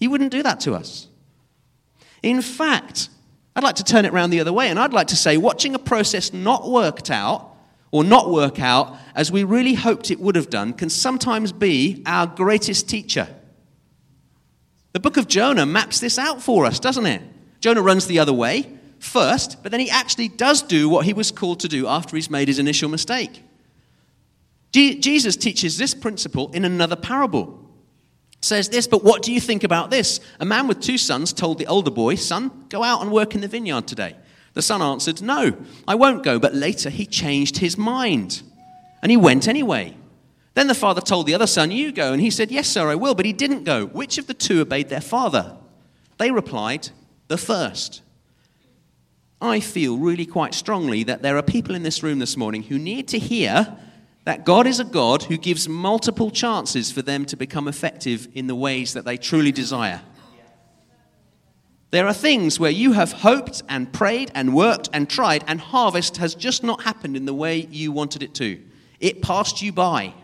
He 0.00 0.08
wouldn't 0.08 0.32
do 0.32 0.42
that 0.42 0.60
to 0.60 0.72
us. 0.72 1.08
In 2.22 2.40
fact, 2.40 3.10
I'd 3.54 3.62
like 3.62 3.74
to 3.76 3.84
turn 3.84 4.06
it 4.06 4.14
around 4.14 4.30
the 4.30 4.40
other 4.40 4.52
way, 4.52 4.70
and 4.70 4.78
I'd 4.78 4.94
like 4.94 5.08
to 5.08 5.16
say 5.16 5.36
watching 5.36 5.74
a 5.74 5.78
process 5.78 6.32
not 6.32 6.70
worked 6.70 7.10
out 7.10 7.54
or 7.90 8.02
not 8.02 8.30
work 8.30 8.58
out 8.58 8.96
as 9.14 9.30
we 9.30 9.44
really 9.44 9.74
hoped 9.74 10.10
it 10.10 10.18
would 10.18 10.36
have 10.36 10.48
done 10.48 10.72
can 10.72 10.88
sometimes 10.88 11.52
be 11.52 12.02
our 12.06 12.26
greatest 12.26 12.88
teacher. 12.88 13.28
The 14.94 15.00
book 15.00 15.18
of 15.18 15.28
Jonah 15.28 15.66
maps 15.66 16.00
this 16.00 16.18
out 16.18 16.40
for 16.40 16.64
us, 16.64 16.80
doesn't 16.80 17.04
it? 17.04 17.20
Jonah 17.60 17.82
runs 17.82 18.06
the 18.06 18.20
other 18.20 18.32
way 18.32 18.72
first, 18.98 19.62
but 19.62 19.72
then 19.72 19.80
he 19.80 19.90
actually 19.90 20.28
does 20.28 20.62
do 20.62 20.88
what 20.88 21.04
he 21.04 21.12
was 21.12 21.30
called 21.30 21.60
to 21.60 21.68
do 21.68 21.86
after 21.86 22.16
he's 22.16 22.30
made 22.30 22.48
his 22.48 22.58
initial 22.58 22.88
mistake. 22.88 23.42
Jesus 24.72 25.36
teaches 25.36 25.78
this 25.78 25.94
principle 25.94 26.50
in 26.52 26.64
another 26.64 26.96
parable. 26.96 27.62
says 28.42 28.68
this, 28.68 28.86
but 28.86 29.02
what 29.02 29.22
do 29.22 29.32
you 29.32 29.40
think 29.40 29.64
about 29.64 29.90
this? 29.90 30.20
A 30.38 30.44
man 30.44 30.68
with 30.68 30.80
two 30.80 30.98
sons 30.98 31.32
told 31.32 31.58
the 31.58 31.66
older 31.66 31.90
boy, 31.90 32.14
Son, 32.16 32.66
go 32.68 32.82
out 32.82 33.00
and 33.00 33.10
work 33.10 33.34
in 33.34 33.40
the 33.40 33.48
vineyard 33.48 33.86
today. 33.86 34.16
The 34.52 34.62
son 34.62 34.80
answered, 34.82 35.20
No, 35.20 35.54
I 35.86 35.94
won't 35.94 36.22
go. 36.22 36.38
But 36.38 36.54
later 36.54 36.88
he 36.88 37.04
changed 37.04 37.58
his 37.58 37.76
mind 37.76 38.42
and 39.02 39.10
he 39.10 39.16
went 39.16 39.48
anyway. 39.48 39.94
Then 40.54 40.66
the 40.66 40.74
father 40.74 41.02
told 41.02 41.26
the 41.26 41.34
other 41.34 41.46
son, 41.46 41.70
You 41.70 41.92
go. 41.92 42.14
And 42.14 42.22
he 42.22 42.30
said, 42.30 42.50
Yes, 42.50 42.66
sir, 42.66 42.88
I 42.88 42.94
will. 42.94 43.14
But 43.14 43.26
he 43.26 43.34
didn't 43.34 43.64
go. 43.64 43.84
Which 43.84 44.16
of 44.16 44.26
the 44.26 44.34
two 44.34 44.62
obeyed 44.62 44.88
their 44.88 45.02
father? 45.02 45.56
They 46.16 46.30
replied, 46.30 46.88
The 47.28 47.36
first. 47.36 48.00
I 49.40 49.60
feel 49.60 49.98
really 49.98 50.26
quite 50.26 50.54
strongly 50.54 51.04
that 51.04 51.22
there 51.22 51.36
are 51.36 51.42
people 51.42 51.74
in 51.74 51.82
this 51.82 52.02
room 52.02 52.18
this 52.18 52.36
morning 52.36 52.62
who 52.62 52.78
need 52.78 53.08
to 53.08 53.18
hear 53.18 53.76
that 54.24 54.44
God 54.44 54.66
is 54.66 54.80
a 54.80 54.84
God 54.84 55.24
who 55.24 55.36
gives 55.36 55.68
multiple 55.68 56.30
chances 56.30 56.90
for 56.90 57.02
them 57.02 57.24
to 57.26 57.36
become 57.36 57.68
effective 57.68 58.28
in 58.34 58.46
the 58.46 58.54
ways 58.54 58.94
that 58.94 59.04
they 59.04 59.16
truly 59.16 59.52
desire. 59.52 60.00
There 61.90 62.06
are 62.06 62.14
things 62.14 62.58
where 62.58 62.70
you 62.70 62.92
have 62.92 63.12
hoped 63.12 63.62
and 63.68 63.92
prayed 63.92 64.32
and 64.34 64.54
worked 64.54 64.88
and 64.92 65.08
tried, 65.08 65.44
and 65.46 65.60
harvest 65.60 66.16
has 66.16 66.34
just 66.34 66.64
not 66.64 66.82
happened 66.82 67.16
in 67.16 67.26
the 67.26 67.34
way 67.34 67.68
you 67.70 67.92
wanted 67.92 68.22
it 68.22 68.34
to. 68.34 68.60
It 68.98 69.22
passed 69.22 69.62
you 69.62 69.72
by. 69.72 70.14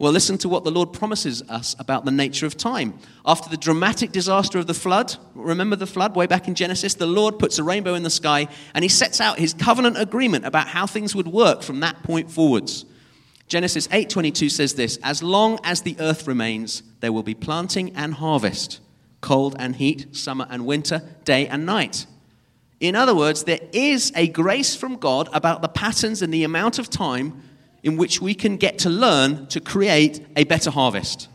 Well, 0.00 0.12
listen 0.12 0.38
to 0.38 0.48
what 0.48 0.64
the 0.64 0.70
Lord 0.70 0.94
promises 0.94 1.42
us 1.50 1.76
about 1.78 2.06
the 2.06 2.10
nature 2.10 2.46
of 2.46 2.56
time. 2.56 2.94
After 3.26 3.50
the 3.50 3.58
dramatic 3.58 4.12
disaster 4.12 4.58
of 4.58 4.66
the 4.66 4.72
flood, 4.72 5.14
remember 5.34 5.76
the 5.76 5.86
flood 5.86 6.16
way 6.16 6.26
back 6.26 6.48
in 6.48 6.54
Genesis? 6.54 6.94
The 6.94 7.04
Lord 7.04 7.38
puts 7.38 7.58
a 7.58 7.62
rainbow 7.62 7.92
in 7.92 8.02
the 8.02 8.08
sky 8.08 8.48
and 8.72 8.82
he 8.82 8.88
sets 8.88 9.20
out 9.20 9.38
his 9.38 9.52
covenant 9.52 9.98
agreement 9.98 10.46
about 10.46 10.68
how 10.68 10.86
things 10.86 11.14
would 11.14 11.28
work 11.28 11.62
from 11.62 11.80
that 11.80 12.02
point 12.02 12.30
forwards. 12.30 12.86
Genesis 13.46 13.90
8:22 13.92 14.48
says 14.48 14.72
this, 14.72 14.98
"As 15.02 15.22
long 15.22 15.58
as 15.64 15.82
the 15.82 15.96
earth 16.00 16.26
remains, 16.26 16.82
there 17.00 17.12
will 17.12 17.22
be 17.22 17.34
planting 17.34 17.92
and 17.94 18.14
harvest, 18.14 18.80
cold 19.20 19.54
and 19.58 19.76
heat, 19.76 20.16
summer 20.16 20.46
and 20.48 20.64
winter, 20.64 21.02
day 21.26 21.46
and 21.46 21.66
night." 21.66 22.06
In 22.80 22.96
other 22.96 23.14
words, 23.14 23.44
there 23.44 23.60
is 23.74 24.12
a 24.16 24.28
grace 24.28 24.74
from 24.74 24.96
God 24.96 25.28
about 25.34 25.60
the 25.60 25.68
patterns 25.68 26.22
and 26.22 26.32
the 26.32 26.44
amount 26.44 26.78
of 26.78 26.88
time 26.88 27.42
in 27.82 27.96
which 27.96 28.20
we 28.20 28.34
can 28.34 28.56
get 28.56 28.78
to 28.80 28.90
learn 28.90 29.46
to 29.48 29.60
create 29.60 30.26
a 30.36 30.44
better 30.44 30.70
harvest. 30.70 31.28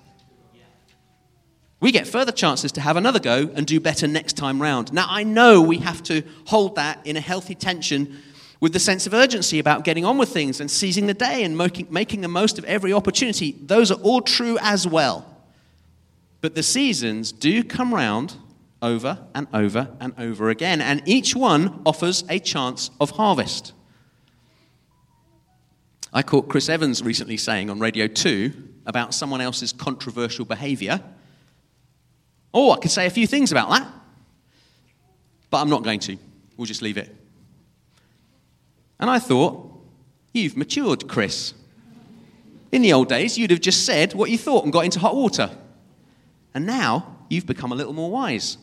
We 1.79 1.91
get 1.91 2.07
further 2.07 2.31
chances 2.31 2.71
to 2.73 2.81
have 2.81 2.97
another 2.97 3.19
go 3.19 3.49
and 3.53 3.67
do 3.67 3.79
better 3.79 4.07
next 4.07 4.33
time 4.33 4.61
round. 4.61 4.91
Now, 4.93 5.05
I 5.07 5.23
know 5.23 5.61
we 5.61 5.77
have 5.79 6.01
to 6.03 6.23
hold 6.45 6.75
that 6.75 7.05
in 7.05 7.15
a 7.17 7.21
healthy 7.21 7.53
tension 7.53 8.17
with 8.59 8.73
the 8.73 8.79
sense 8.79 9.05
of 9.05 9.13
urgency 9.13 9.59
about 9.59 9.83
getting 9.83 10.05
on 10.05 10.17
with 10.17 10.29
things 10.29 10.59
and 10.59 10.71
seizing 10.71 11.05
the 11.05 11.13
day 11.13 11.43
and 11.43 11.57
making 11.57 12.21
the 12.21 12.27
most 12.27 12.57
of 12.57 12.63
every 12.65 12.93
opportunity. 12.93 13.51
Those 13.61 13.91
are 13.91 13.99
all 14.01 14.21
true 14.21 14.57
as 14.61 14.87
well. 14.87 15.29
But 16.41 16.55
the 16.55 16.63
seasons 16.63 17.31
do 17.31 17.63
come 17.63 17.93
round 17.93 18.35
over 18.81 19.19
and 19.35 19.47
over 19.53 19.89
and 19.99 20.13
over 20.17 20.49
again, 20.49 20.79
and 20.81 21.01
each 21.05 21.35
one 21.35 21.81
offers 21.85 22.23
a 22.29 22.39
chance 22.39 22.89
of 22.99 23.11
harvest. 23.11 23.73
I 26.15 26.23
caught 26.23 26.47
Chris 26.47 26.69
Evans 26.69 27.03
recently 27.03 27.35
saying 27.35 27.69
on 27.69 27.79
Radio 27.79 28.07
2 28.07 28.53
about 28.85 29.13
someone 29.13 29.41
else's 29.41 29.73
controversial 29.73 30.45
behavior. 30.45 31.01
Oh, 32.53 32.71
I 32.71 32.77
could 32.77 32.89
say 32.89 33.05
a 33.05 33.09
few 33.09 33.27
things 33.27 33.51
about 33.51 33.69
that, 33.69 33.85
but 35.49 35.57
I'm 35.57 35.69
not 35.69 35.83
going 35.83 35.99
to. 35.99 36.17
We'll 36.55 36.67
just 36.67 36.81
leave 36.81 36.95
it. 36.97 37.13
And 38.97 39.09
I 39.09 39.19
thought, 39.19 39.69
you've 40.33 40.55
matured, 40.55 41.09
Chris. 41.09 41.53
In 42.71 42.81
the 42.81 42.93
old 42.93 43.09
days, 43.09 43.37
you'd 43.37 43.51
have 43.51 43.59
just 43.59 43.85
said 43.85 44.13
what 44.13 44.29
you 44.29 44.37
thought 44.37 44.63
and 44.63 44.71
got 44.71 44.85
into 44.85 44.99
hot 44.99 45.17
water. 45.17 45.51
And 46.53 46.65
now, 46.65 47.17
you've 47.29 47.45
become 47.45 47.73
a 47.73 47.75
little 47.75 47.91
more 47.91 48.09
wise. 48.09 48.57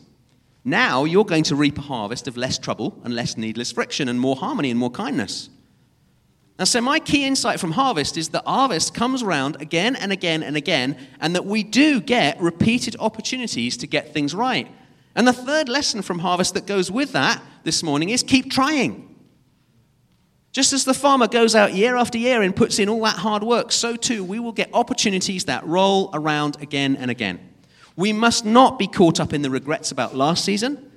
Now, 0.65 1.03
you're 1.03 1.23
going 1.23 1.43
to 1.43 1.55
reap 1.55 1.77
a 1.77 1.81
harvest 1.81 2.27
of 2.27 2.35
less 2.35 2.57
trouble 2.57 2.99
and 3.03 3.13
less 3.15 3.37
needless 3.37 3.71
friction 3.71 4.09
and 4.09 4.19
more 4.19 4.35
harmony 4.35 4.71
and 4.71 4.79
more 4.79 4.89
kindness. 4.89 5.51
And 6.59 6.67
so, 6.67 6.81
my 6.81 6.99
key 6.99 7.25
insight 7.25 7.59
from 7.59 7.71
harvest 7.71 8.15
is 8.15 8.29
that 8.29 8.45
harvest 8.45 8.93
comes 8.93 9.23
around 9.23 9.59
again 9.59 9.95
and 9.95 10.11
again 10.11 10.43
and 10.43 10.55
again, 10.55 10.97
and 11.19 11.35
that 11.35 11.45
we 11.45 11.63
do 11.63 11.99
get 11.99 12.39
repeated 12.39 12.95
opportunities 12.99 13.75
to 13.77 13.87
get 13.87 14.13
things 14.13 14.35
right. 14.35 14.67
And 15.15 15.27
the 15.27 15.33
third 15.33 15.67
lesson 15.67 16.01
from 16.01 16.19
harvest 16.19 16.53
that 16.53 16.67
goes 16.67 16.91
with 16.91 17.11
that 17.13 17.41
this 17.63 17.81
morning 17.81 18.09
is 18.09 18.21
keep 18.21 18.51
trying. 18.51 19.09
Just 20.51 20.73
as 20.73 20.85
the 20.85 20.93
farmer 20.93 21.27
goes 21.27 21.55
out 21.55 21.73
year 21.73 21.95
after 21.95 22.19
year 22.19 22.43
and 22.43 22.55
puts 22.55 22.77
in 22.77 22.87
all 22.87 23.01
that 23.03 23.17
hard 23.17 23.43
work, 23.43 23.71
so 23.71 23.95
too 23.95 24.23
we 24.23 24.37
will 24.37 24.51
get 24.51 24.69
opportunities 24.73 25.45
that 25.45 25.65
roll 25.65 26.11
around 26.13 26.61
again 26.61 26.95
and 26.95 27.09
again. 27.09 27.39
We 27.95 28.13
must 28.13 28.45
not 28.45 28.77
be 28.77 28.87
caught 28.87 29.19
up 29.19 29.33
in 29.33 29.41
the 29.41 29.49
regrets 29.49 29.91
about 29.91 30.15
last 30.15 30.45
season 30.45 30.91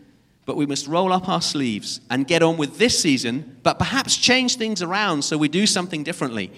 but 0.46 0.56
we 0.56 0.64
must 0.64 0.86
roll 0.86 1.12
up 1.12 1.28
our 1.28 1.42
sleeves 1.42 2.00
and 2.08 2.26
get 2.26 2.42
on 2.42 2.56
with 2.56 2.78
this 2.78 2.98
season, 2.98 3.58
but 3.64 3.78
perhaps 3.78 4.16
change 4.16 4.56
things 4.56 4.80
around 4.80 5.22
so 5.22 5.36
we 5.36 5.48
do 5.48 5.66
something 5.66 6.04
differently. 6.04 6.50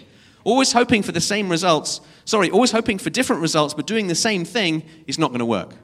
Always 0.44 0.72
hoping 0.72 1.02
for 1.02 1.12
the 1.12 1.20
same 1.20 1.48
results, 1.48 2.02
sorry, 2.26 2.50
always 2.50 2.70
hoping 2.70 2.98
for 2.98 3.10
different 3.10 3.42
results, 3.42 3.74
but 3.74 3.86
doing 3.86 4.06
the 4.06 4.14
same 4.14 4.44
thing 4.44 4.84
is 5.06 5.18
not 5.18 5.28
going 5.28 5.40
to 5.40 5.46
work. 5.46 5.74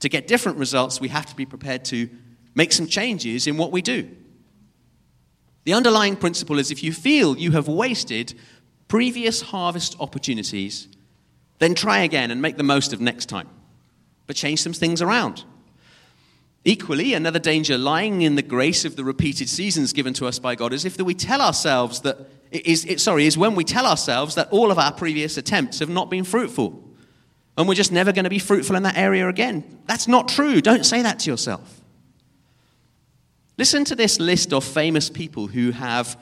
To 0.00 0.08
get 0.08 0.26
different 0.26 0.58
results, 0.58 1.00
we 1.00 1.08
have 1.08 1.26
to 1.26 1.36
be 1.36 1.46
prepared 1.46 1.84
to 1.86 2.10
make 2.54 2.72
some 2.72 2.86
changes 2.86 3.46
in 3.46 3.56
what 3.56 3.70
we 3.70 3.82
do. 3.82 4.10
The 5.64 5.74
underlying 5.74 6.16
principle 6.16 6.58
is 6.58 6.70
if 6.70 6.82
you 6.82 6.92
feel 6.92 7.38
you 7.38 7.52
have 7.52 7.68
wasted 7.68 8.34
previous 8.88 9.40
harvest 9.40 9.96
opportunities, 10.00 10.88
then 11.60 11.74
try 11.74 11.98
again 11.98 12.32
and 12.32 12.42
make 12.42 12.56
the 12.56 12.64
most 12.64 12.92
of 12.92 13.00
next 13.00 13.26
time. 13.26 13.48
But 14.26 14.34
change 14.34 14.60
some 14.60 14.72
things 14.72 15.00
around. 15.00 15.44
Equally, 16.64 17.14
another 17.14 17.38
danger 17.38 17.78
lying 17.78 18.20
in 18.20 18.34
the 18.34 18.42
grace 18.42 18.84
of 18.84 18.94
the 18.96 19.04
repeated 19.04 19.48
seasons 19.48 19.94
given 19.94 20.12
to 20.14 20.26
us 20.26 20.38
by 20.38 20.54
God 20.54 20.74
is 20.74 20.84
if 20.84 20.98
we 21.00 21.14
tell 21.14 21.40
ourselves 21.40 22.00
that, 22.02 22.18
is, 22.50 22.84
it, 22.84 23.00
sorry, 23.00 23.26
is 23.26 23.38
when 23.38 23.54
we 23.54 23.64
tell 23.64 23.86
ourselves 23.86 24.34
that 24.34 24.48
all 24.50 24.70
of 24.70 24.78
our 24.78 24.92
previous 24.92 25.38
attempts 25.38 25.78
have 25.78 25.88
not 25.88 26.10
been 26.10 26.24
fruitful 26.24 26.84
and 27.56 27.66
we're 27.66 27.74
just 27.74 27.92
never 27.92 28.12
going 28.12 28.24
to 28.24 28.30
be 28.30 28.38
fruitful 28.38 28.76
in 28.76 28.82
that 28.82 28.96
area 28.96 29.28
again. 29.28 29.80
That's 29.86 30.06
not 30.06 30.28
true. 30.28 30.60
Don't 30.60 30.84
say 30.84 31.02
that 31.02 31.20
to 31.20 31.30
yourself. 31.30 31.80
Listen 33.56 33.84
to 33.84 33.94
this 33.94 34.20
list 34.20 34.52
of 34.52 34.64
famous 34.64 35.10
people 35.10 35.46
who 35.46 35.70
have 35.70 36.18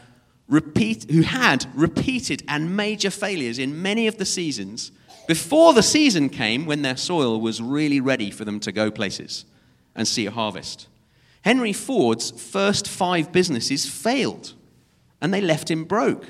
repeat, 0.48 1.10
who 1.10 1.22
had 1.22 1.66
repeated 1.74 2.42
and 2.48 2.76
major 2.76 3.10
failures 3.10 3.58
in 3.58 3.82
many 3.82 4.06
of 4.06 4.18
the 4.18 4.24
seasons 4.24 4.92
before 5.26 5.74
the 5.74 5.82
season 5.82 6.28
came 6.28 6.64
when 6.64 6.82
their 6.82 6.96
soil 6.96 7.40
was 7.40 7.60
really 7.60 8.00
ready 8.00 8.30
for 8.30 8.44
them 8.44 8.58
to 8.60 8.72
go 8.72 8.90
places 8.90 9.44
and 9.98 10.08
see 10.08 10.24
a 10.24 10.30
harvest. 10.30 10.88
Henry 11.42 11.72
Ford's 11.72 12.30
first 12.30 12.88
five 12.88 13.32
businesses 13.32 13.88
failed, 13.88 14.54
and 15.20 15.34
they 15.34 15.40
left 15.40 15.70
him 15.70 15.84
broke. 15.84 16.26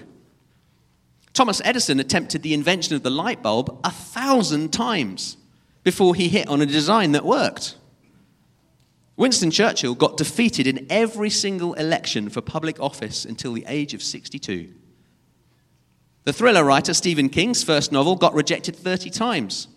Thomas 1.32 1.62
Edison 1.64 2.00
attempted 2.00 2.42
the 2.42 2.54
invention 2.54 2.96
of 2.96 3.04
the 3.04 3.10
light 3.10 3.42
bulb 3.42 3.78
a 3.84 3.90
thousand 3.90 4.72
times 4.72 5.36
before 5.84 6.14
he 6.14 6.28
hit 6.28 6.48
on 6.48 6.60
a 6.60 6.66
design 6.66 7.12
that 7.12 7.24
worked. 7.24 7.76
Winston 9.16 9.50
Churchill 9.50 9.94
got 9.94 10.16
defeated 10.16 10.66
in 10.66 10.86
every 10.90 11.30
single 11.30 11.74
election 11.74 12.28
for 12.28 12.40
public 12.40 12.80
office 12.80 13.24
until 13.24 13.52
the 13.52 13.64
age 13.66 13.94
of 13.94 14.02
62. 14.02 14.72
The 16.24 16.32
thriller 16.32 16.62
writer 16.62 16.94
Stephen 16.94 17.28
King's 17.28 17.64
first 17.64 17.90
novel 17.90 18.16
got 18.16 18.34
rejected 18.34 18.76
30 18.76 19.10
times. 19.10 19.68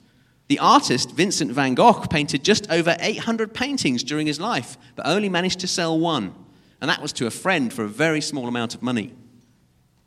The 0.52 0.60
artist 0.60 1.12
Vincent 1.12 1.54
van 1.54 1.76
Gogh 1.76 2.08
painted 2.10 2.44
just 2.44 2.70
over 2.70 2.98
800 3.00 3.54
paintings 3.54 4.04
during 4.04 4.28
his 4.28 4.38
life, 4.38 4.78
but 4.98 5.08
only 5.08 5.30
managed 5.30 5.62
to 5.62 5.68
sell 5.68 5.98
one, 5.98 6.36
and 6.82 6.90
that 6.90 7.02
was 7.02 7.14
to 7.14 7.26
a 7.26 7.32
friend 7.32 7.72
for 7.72 7.86
a 7.86 7.88
very 7.88 8.20
small 8.20 8.50
amount 8.50 8.76
of 8.76 8.82
money. 8.82 9.14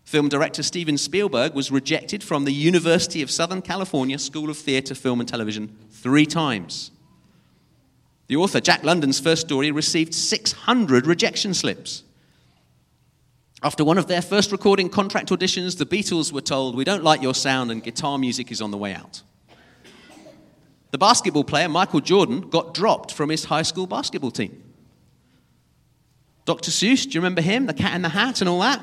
Film 0.04 0.28
director 0.28 0.62
Steven 0.62 0.98
Spielberg 0.98 1.54
was 1.54 1.70
rejected 1.70 2.22
from 2.22 2.44
the 2.44 2.52
University 2.52 3.22
of 3.22 3.30
Southern 3.30 3.62
California 3.62 4.18
School 4.18 4.50
of 4.50 4.58
Theatre, 4.58 4.94
Film 4.94 5.18
and 5.18 5.26
Television 5.26 5.74
three 5.88 6.26
times. 6.26 6.90
The 8.26 8.36
author 8.36 8.60
Jack 8.60 8.84
London's 8.84 9.18
first 9.18 9.46
story 9.46 9.70
received 9.70 10.12
600 10.12 11.06
rejection 11.06 11.54
slips. 11.54 12.02
After 13.62 13.82
one 13.82 13.96
of 13.96 14.08
their 14.08 14.20
first 14.20 14.52
recording 14.52 14.90
contract 14.90 15.30
auditions, 15.30 15.78
the 15.78 15.86
Beatles 15.86 16.32
were 16.32 16.42
told, 16.42 16.76
We 16.76 16.84
don't 16.84 17.02
like 17.02 17.22
your 17.22 17.34
sound 17.34 17.70
and 17.70 17.82
guitar 17.82 18.18
music 18.18 18.52
is 18.52 18.60
on 18.60 18.72
the 18.72 18.76
way 18.76 18.92
out. 18.92 19.22
The 20.94 20.98
basketball 20.98 21.42
player, 21.42 21.68
Michael 21.68 21.98
Jordan, 21.98 22.42
got 22.42 22.72
dropped 22.72 23.12
from 23.12 23.28
his 23.28 23.46
high 23.46 23.62
school 23.62 23.88
basketball 23.88 24.30
team. 24.30 24.62
Dr. 26.44 26.70
Seuss, 26.70 27.02
do 27.02 27.10
you 27.10 27.20
remember 27.20 27.40
him? 27.40 27.66
The 27.66 27.74
Cat 27.74 27.96
in 27.96 28.02
the 28.02 28.10
Hat 28.10 28.40
and 28.40 28.48
all 28.48 28.60
that? 28.60 28.80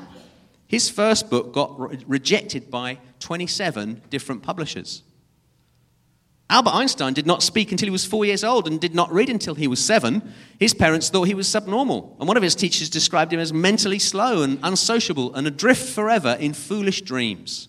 His 0.66 0.90
first 0.90 1.30
book 1.30 1.54
got 1.54 1.80
re- 1.80 1.98
rejected 2.06 2.70
by 2.70 2.98
27 3.20 4.02
different 4.10 4.42
publishers. 4.42 5.02
Albert 6.50 6.74
Einstein 6.74 7.14
did 7.14 7.26
not 7.26 7.42
speak 7.42 7.72
until 7.72 7.86
he 7.86 7.90
was 7.90 8.04
four 8.04 8.26
years 8.26 8.44
old 8.44 8.68
and 8.68 8.78
did 8.78 8.94
not 8.94 9.10
read 9.10 9.30
until 9.30 9.54
he 9.54 9.66
was 9.66 9.82
seven. 9.82 10.34
His 10.60 10.74
parents 10.74 11.08
thought 11.08 11.28
he 11.28 11.34
was 11.34 11.48
subnormal, 11.48 12.14
and 12.18 12.28
one 12.28 12.36
of 12.36 12.42
his 12.42 12.54
teachers 12.54 12.90
described 12.90 13.32
him 13.32 13.40
as 13.40 13.54
mentally 13.54 13.98
slow 13.98 14.42
and 14.42 14.58
unsociable 14.62 15.34
and 15.34 15.46
adrift 15.46 15.88
forever 15.88 16.36
in 16.38 16.52
foolish 16.52 17.00
dreams. 17.00 17.68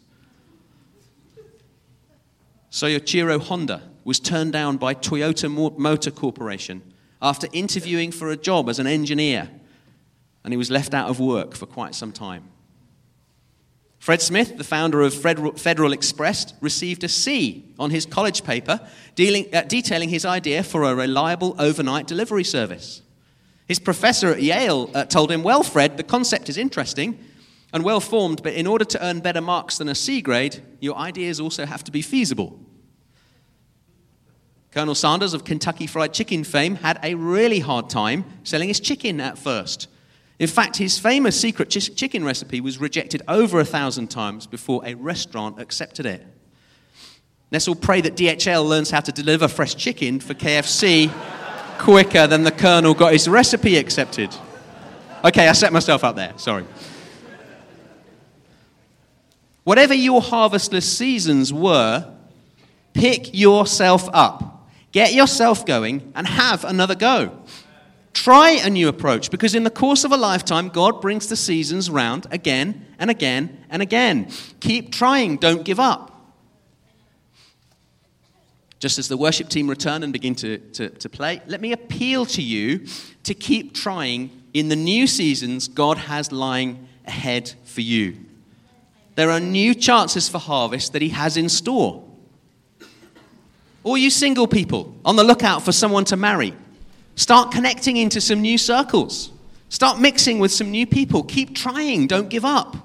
Soichiro 2.70 3.40
Honda 3.40 3.93
was 4.04 4.20
turned 4.20 4.54
down 4.54 4.78
by 4.78 4.94
Toyota 4.94 5.50
Motor 5.78 6.12
Corporation 6.12 6.82
after 7.22 7.48
interviewing 7.54 8.12
for 8.12 8.30
a 8.30 8.38
job 8.38 8.68
as 8.70 8.80
an 8.80 8.88
engineer, 8.88 9.50
and 10.44 10.52
he 10.52 10.58
was 10.58 10.70
left 10.70 10.94
out 10.94 11.10
of 11.10 11.20
work 11.20 11.56
for 11.56 11.66
quite 11.66 11.96
some 11.96 12.12
time. 12.12 12.44
Fred 14.04 14.22
Smith, 14.22 14.58
the 14.58 14.66
founder 14.66 15.02
of 15.02 15.14
Federal 15.14 15.94
Express, 15.94 16.54
received 16.60 17.06
a 17.06 17.08
C 17.08 17.74
on 17.80 17.90
his 17.90 18.06
college 18.06 18.44
paper 18.44 18.82
dealing, 19.16 19.48
uh, 19.56 19.62
detailing 19.62 20.10
his 20.10 20.26
idea 20.26 20.62
for 20.62 20.84
a 20.84 20.94
reliable 20.94 21.56
overnight 21.58 22.06
delivery 22.06 22.44
service. 22.44 23.02
His 23.66 23.80
professor 23.80 24.28
at 24.28 24.42
Yale 24.42 24.90
uh, 24.94 25.06
told 25.06 25.32
him, 25.32 25.42
Well, 25.42 25.64
Fred, 25.64 25.96
the 25.96 26.04
concept 26.04 26.50
is 26.50 26.58
interesting 26.58 27.18
and 27.72 27.86
well 27.86 28.02
formed, 28.02 28.44
but 28.44 28.54
in 28.54 28.68
order 28.68 28.84
to 28.84 29.02
earn 29.02 29.22
better 29.22 29.40
marks 29.40 29.78
than 29.78 29.88
a 29.88 29.96
C 29.96 30.22
grade, 30.22 30.62
your 30.82 30.98
ideas 30.98 31.40
also 31.40 31.66
have 31.66 31.86
to 31.86 31.92
be 31.92 32.02
feasible. 32.02 32.60
Colonel 34.74 34.96
Sanders 34.96 35.36
of 35.36 35.44
Kentucky 35.44 35.86
Fried 35.86 36.14
Chicken 36.14 36.44
fame 36.44 36.74
had 36.74 37.00
a 37.04 37.14
really 37.14 37.60
hard 37.60 37.92
time 37.92 38.26
selling 38.44 38.68
his 38.68 38.80
chicken 38.80 39.22
at 39.22 39.38
first. 39.38 39.88
In 40.40 40.48
fact, 40.48 40.78
his 40.78 40.98
famous 40.98 41.40
secret 41.40 41.70
ch- 41.70 41.96
chicken 41.96 42.24
recipe 42.26 42.60
was 42.60 42.80
rejected 42.80 43.22
over 43.28 43.60
a 43.60 43.66
thousand 43.66 44.08
times 44.08 44.48
before 44.48 44.82
a 44.84 44.96
restaurant 44.96 45.62
accepted 45.62 46.08
it. 46.08 46.26
Let's 47.52 47.68
all 47.68 47.76
pray 47.76 48.02
that 48.02 48.16
DHL 48.16 48.68
learns 48.68 48.90
how 48.90 49.02
to 49.02 49.12
deliver 49.12 49.48
fresh 49.48 49.76
chicken 49.76 50.20
for 50.20 50.34
KFC 50.34 51.12
quicker 51.78 52.26
than 52.26 52.42
the 52.42 52.52
Colonel 52.52 52.96
got 52.96 53.14
his 53.14 53.28
recipe 53.28 53.78
accepted. 53.78 54.36
Okay, 55.24 55.48
I 55.48 55.52
set 55.52 55.72
myself 55.72 56.04
up 56.04 56.16
there, 56.16 56.34
sorry. 56.38 56.66
Whatever 59.66 59.94
your 59.94 60.20
harvestless 60.20 60.98
seasons 60.98 61.54
were, 61.54 62.12
pick 62.94 63.36
yourself 63.36 64.10
up, 64.14 64.63
get 64.94 65.14
yourself 65.14 65.66
going, 65.66 66.14
and 66.16 66.26
have 66.26 66.64
another 66.64 66.96
go. 66.96 67.44
Try 68.14 68.52
a 68.52 68.70
new 68.70 68.88
approach 68.88 69.32
because 69.32 69.56
in 69.56 69.64
the 69.64 69.72
course 69.72 70.04
of 70.04 70.12
a 70.12 70.18
lifetime, 70.18 70.70
God 70.70 71.02
brings 71.02 71.28
the 71.28 71.36
seasons 71.36 71.90
round 71.90 72.28
again 72.32 72.86
and 73.00 73.10
again 73.10 73.66
and 73.70 73.82
again. 73.82 74.30
Keep 74.60 74.94
trying, 74.94 75.38
don't 75.38 75.66
give 75.66 75.80
up. 75.80 76.12
Just 78.80 79.00
as 79.00 79.08
the 79.08 79.18
worship 79.18 79.50
team 79.50 79.70
return 79.70 80.04
and 80.04 80.14
begin 80.14 80.36
to, 80.36 80.58
to, 80.58 80.90
to 80.90 81.10
play, 81.10 81.42
let 81.48 81.60
me 81.60 81.72
appeal 81.72 82.26
to 82.28 82.42
you 82.42 82.86
to 83.24 83.34
keep 83.34 83.74
trying 83.74 84.30
in 84.54 84.70
the 84.70 84.76
new 84.76 85.08
seasons 85.08 85.68
God 85.68 85.98
has 85.98 86.32
lying 86.32 86.88
ahead 87.08 87.54
for 87.64 87.82
you. 87.82 88.18
There 89.16 89.32
are 89.32 89.40
new 89.40 89.74
chances 89.74 90.30
for 90.30 90.38
harvest 90.38 90.94
that 90.94 91.02
He 91.02 91.10
has 91.10 91.38
in 91.38 91.50
store. 91.50 92.03
All 93.84 93.98
you 93.98 94.10
single 94.10 94.48
people 94.48 94.96
on 95.04 95.16
the 95.16 95.24
lookout 95.24 95.64
for 95.64 95.72
someone 95.72 96.06
to 96.06 96.16
marry, 96.16 96.54
start 97.16 97.52
connecting 97.52 97.98
into 97.98 98.22
some 98.22 98.42
new 98.42 98.58
circles. 98.58 99.32
Start 99.70 100.00
mixing 100.00 100.40
with 100.40 100.52
some 100.52 100.72
new 100.72 100.86
people. 100.86 101.24
Keep 101.24 101.56
trying, 101.56 102.08
don't 102.08 102.30
give 102.30 102.46
up. 102.46 102.78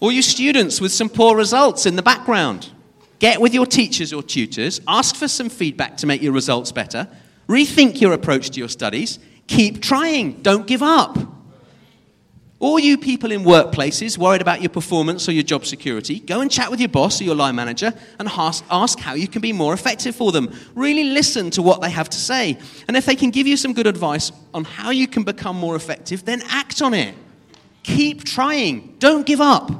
All 0.00 0.12
you 0.12 0.22
students 0.22 0.80
with 0.80 0.92
some 0.92 1.08
poor 1.08 1.36
results 1.36 1.86
in 1.86 1.96
the 1.96 2.02
background, 2.02 2.70
get 3.18 3.40
with 3.40 3.54
your 3.54 3.66
teachers 3.66 4.12
or 4.12 4.22
tutors, 4.22 4.80
ask 4.86 5.16
for 5.16 5.26
some 5.26 5.48
feedback 5.48 5.96
to 5.96 6.06
make 6.06 6.20
your 6.20 6.32
results 6.32 6.70
better, 6.70 7.08
rethink 7.48 8.00
your 8.00 8.12
approach 8.12 8.50
to 8.50 8.60
your 8.60 8.68
studies, 8.68 9.18
keep 9.46 9.80
trying, 9.80 10.42
don't 10.42 10.66
give 10.66 10.82
up. 10.82 11.35
All 12.58 12.78
you 12.78 12.96
people 12.96 13.32
in 13.32 13.42
workplaces 13.42 14.16
worried 14.16 14.40
about 14.40 14.62
your 14.62 14.70
performance 14.70 15.28
or 15.28 15.32
your 15.32 15.42
job 15.42 15.66
security, 15.66 16.20
go 16.20 16.40
and 16.40 16.50
chat 16.50 16.70
with 16.70 16.80
your 16.80 16.88
boss 16.88 17.20
or 17.20 17.24
your 17.24 17.34
line 17.34 17.54
manager 17.54 17.92
and 18.18 18.28
ask, 18.28 18.64
ask, 18.70 18.98
how 18.98 19.12
you 19.12 19.28
can 19.28 19.42
be 19.42 19.52
more 19.52 19.74
effective 19.74 20.16
for 20.16 20.32
them. 20.32 20.50
Really 20.74 21.04
listen 21.04 21.50
to 21.50 21.62
what 21.62 21.82
they 21.82 21.90
have 21.90 22.08
to 22.08 22.16
say. 22.16 22.56
And 22.88 22.96
if 22.96 23.04
they 23.04 23.14
can 23.14 23.30
give 23.30 23.46
you 23.46 23.58
some 23.58 23.74
good 23.74 23.86
advice 23.86 24.32
on 24.54 24.64
how 24.64 24.88
you 24.88 25.06
can 25.06 25.22
become 25.22 25.56
more 25.56 25.76
effective, 25.76 26.24
then 26.24 26.40
act 26.48 26.80
on 26.80 26.94
it. 26.94 27.14
Keep 27.82 28.24
trying. 28.24 28.96
Don't 29.00 29.26
give 29.26 29.42
up. 29.42 29.70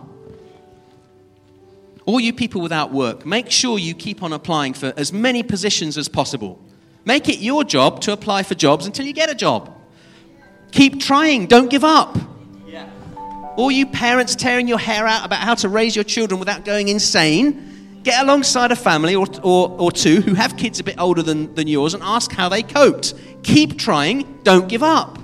All 2.05 2.21
you 2.21 2.35
people 2.35 2.61
without 2.61 2.93
work, 2.93 3.25
make 3.25 3.51
sure 3.51 3.79
you 3.79 3.95
keep 3.95 4.23
on 4.23 4.35
applying 4.35 4.75
for 4.75 4.93
as 4.99 5.15
many 5.15 5.43
positions 5.43 5.97
as 5.97 6.09
possible. 6.09 6.61
Make 7.07 7.31
it 7.31 7.39
your 7.39 7.65
job 7.65 8.03
to 8.03 8.13
apply 8.13 8.43
for 8.43 8.55
jobs 8.55 8.85
until 8.85 9.07
you 9.07 9.15
get 9.15 9.31
a 9.31 9.35
job. 9.35 9.75
Keep 10.73 11.01
trying. 11.01 11.47
Don't 11.47 11.71
give 11.71 11.83
up. 11.83 12.36
All 13.57 13.71
you 13.71 13.87
parents 13.87 14.37
tearing 14.37 14.69
your 14.69 14.79
hair 14.79 15.07
out 15.07 15.25
about 15.25 15.41
how 15.41 15.55
to 15.57 15.69
raise 15.69 15.97
your 15.97 16.05
children 16.05 16.39
without 16.39 16.65
going 16.65 16.89
insane, 16.89 18.01
get 18.03 18.23
alongside 18.23 18.71
a 18.71 18.77
family 18.77 19.15
or, 19.15 19.27
or, 19.43 19.75
or 19.79 19.91
two 19.91 20.21
who 20.21 20.35
have 20.35 20.57
kids 20.57 20.79
a 20.79 20.85
bit 20.85 20.99
older 20.99 21.23
than, 21.23 21.55
than 21.55 21.67
yours 21.67 21.95
and 21.95 22.03
ask 22.03 22.31
how 22.31 22.49
they 22.49 22.63
coped. 22.63 23.15
Keep 23.43 23.79
trying, 23.79 24.41
don't 24.43 24.69
give 24.69 24.83
up. 24.83 25.19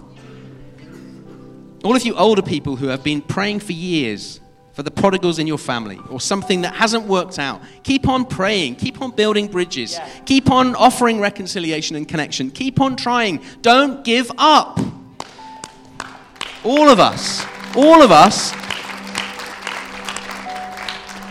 All 1.85 1.95
of 1.95 2.05
you 2.05 2.14
older 2.14 2.42
people 2.42 2.77
who 2.77 2.87
have 2.87 3.05
been 3.05 3.21
praying 3.21 3.61
for 3.61 3.73
years 3.73 4.40
for 4.73 4.83
the 4.83 4.90
prodigals 4.90 5.38
in 5.38 5.47
your 5.47 5.59
family 5.59 5.99
or 6.09 6.21
something 6.21 6.62
that 6.62 6.75
hasn't 6.75 7.05
worked 7.05 7.38
out, 7.38 7.61
keep 7.83 8.09
on 8.09 8.25
praying, 8.25 8.77
keep 8.77 9.03
on 9.03 9.11
building 9.11 9.47
bridges, 9.47 9.92
yeah. 9.92 10.09
keep 10.25 10.51
on 10.51 10.75
offering 10.77 11.21
reconciliation 11.21 11.97
and 11.97 12.09
connection, 12.09 12.51
keep 12.51 12.81
on 12.81 12.97
trying. 12.97 13.42
Don't 13.61 14.05
give 14.05 14.31
up. 14.38 14.81
All 16.64 16.88
of 16.88 16.99
us 16.99 17.45
all 17.77 18.03
of 18.03 18.11
us, 18.11 18.53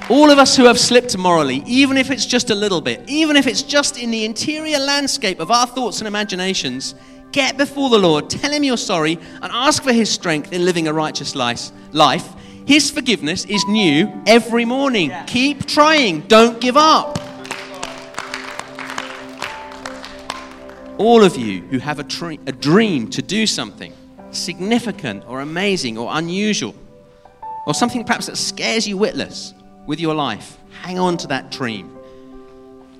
all 0.09 0.29
of 0.31 0.39
us 0.39 0.57
who 0.57 0.65
have 0.65 0.79
slipped 0.79 1.17
morally, 1.17 1.63
even 1.67 1.97
if 1.97 2.09
it's 2.09 2.25
just 2.25 2.49
a 2.49 2.55
little 2.55 2.81
bit, 2.81 3.01
even 3.07 3.35
if 3.35 3.47
it's 3.47 3.61
just 3.61 3.97
in 3.97 4.11
the 4.11 4.25
interior 4.25 4.79
landscape 4.79 5.39
of 5.39 5.51
our 5.51 5.67
thoughts 5.67 5.99
and 5.99 6.07
imaginations, 6.07 6.95
get 7.31 7.57
before 7.57 7.89
the 7.89 7.99
Lord, 7.99 8.29
tell 8.29 8.51
Him 8.51 8.63
you're 8.63 8.77
sorry, 8.77 9.19
and 9.41 9.51
ask 9.51 9.83
for 9.83 9.93
His 9.93 10.09
strength 10.09 10.51
in 10.51 10.65
living 10.65 10.87
a 10.87 10.93
righteous 10.93 11.35
life. 11.35 12.27
His 12.65 12.89
forgiveness 12.89 13.45
is 13.45 13.63
new 13.67 14.11
every 14.27 14.65
morning. 14.65 15.09
Yeah. 15.09 15.23
Keep 15.25 15.65
trying, 15.65 16.21
don't 16.21 16.59
give 16.59 16.77
up. 16.77 17.19
All 20.97 21.23
of 21.23 21.35
you 21.35 21.61
who 21.61 21.79
have 21.79 21.99
a, 21.99 22.03
tre- 22.03 22.39
a 22.45 22.51
dream 22.51 23.09
to 23.11 23.21
do 23.21 23.47
something, 23.47 23.93
significant 24.31 25.23
or 25.27 25.41
amazing 25.41 25.97
or 25.97 26.09
unusual, 26.13 26.75
or 27.65 27.73
something 27.73 28.03
perhaps 28.03 28.25
that 28.27 28.37
scares 28.37 28.87
you 28.87 28.97
witless 28.97 29.53
with 29.85 29.99
your 29.99 30.15
life, 30.15 30.57
hang 30.81 30.99
on 30.99 31.17
to 31.17 31.27
that 31.27 31.51
dream. 31.51 31.97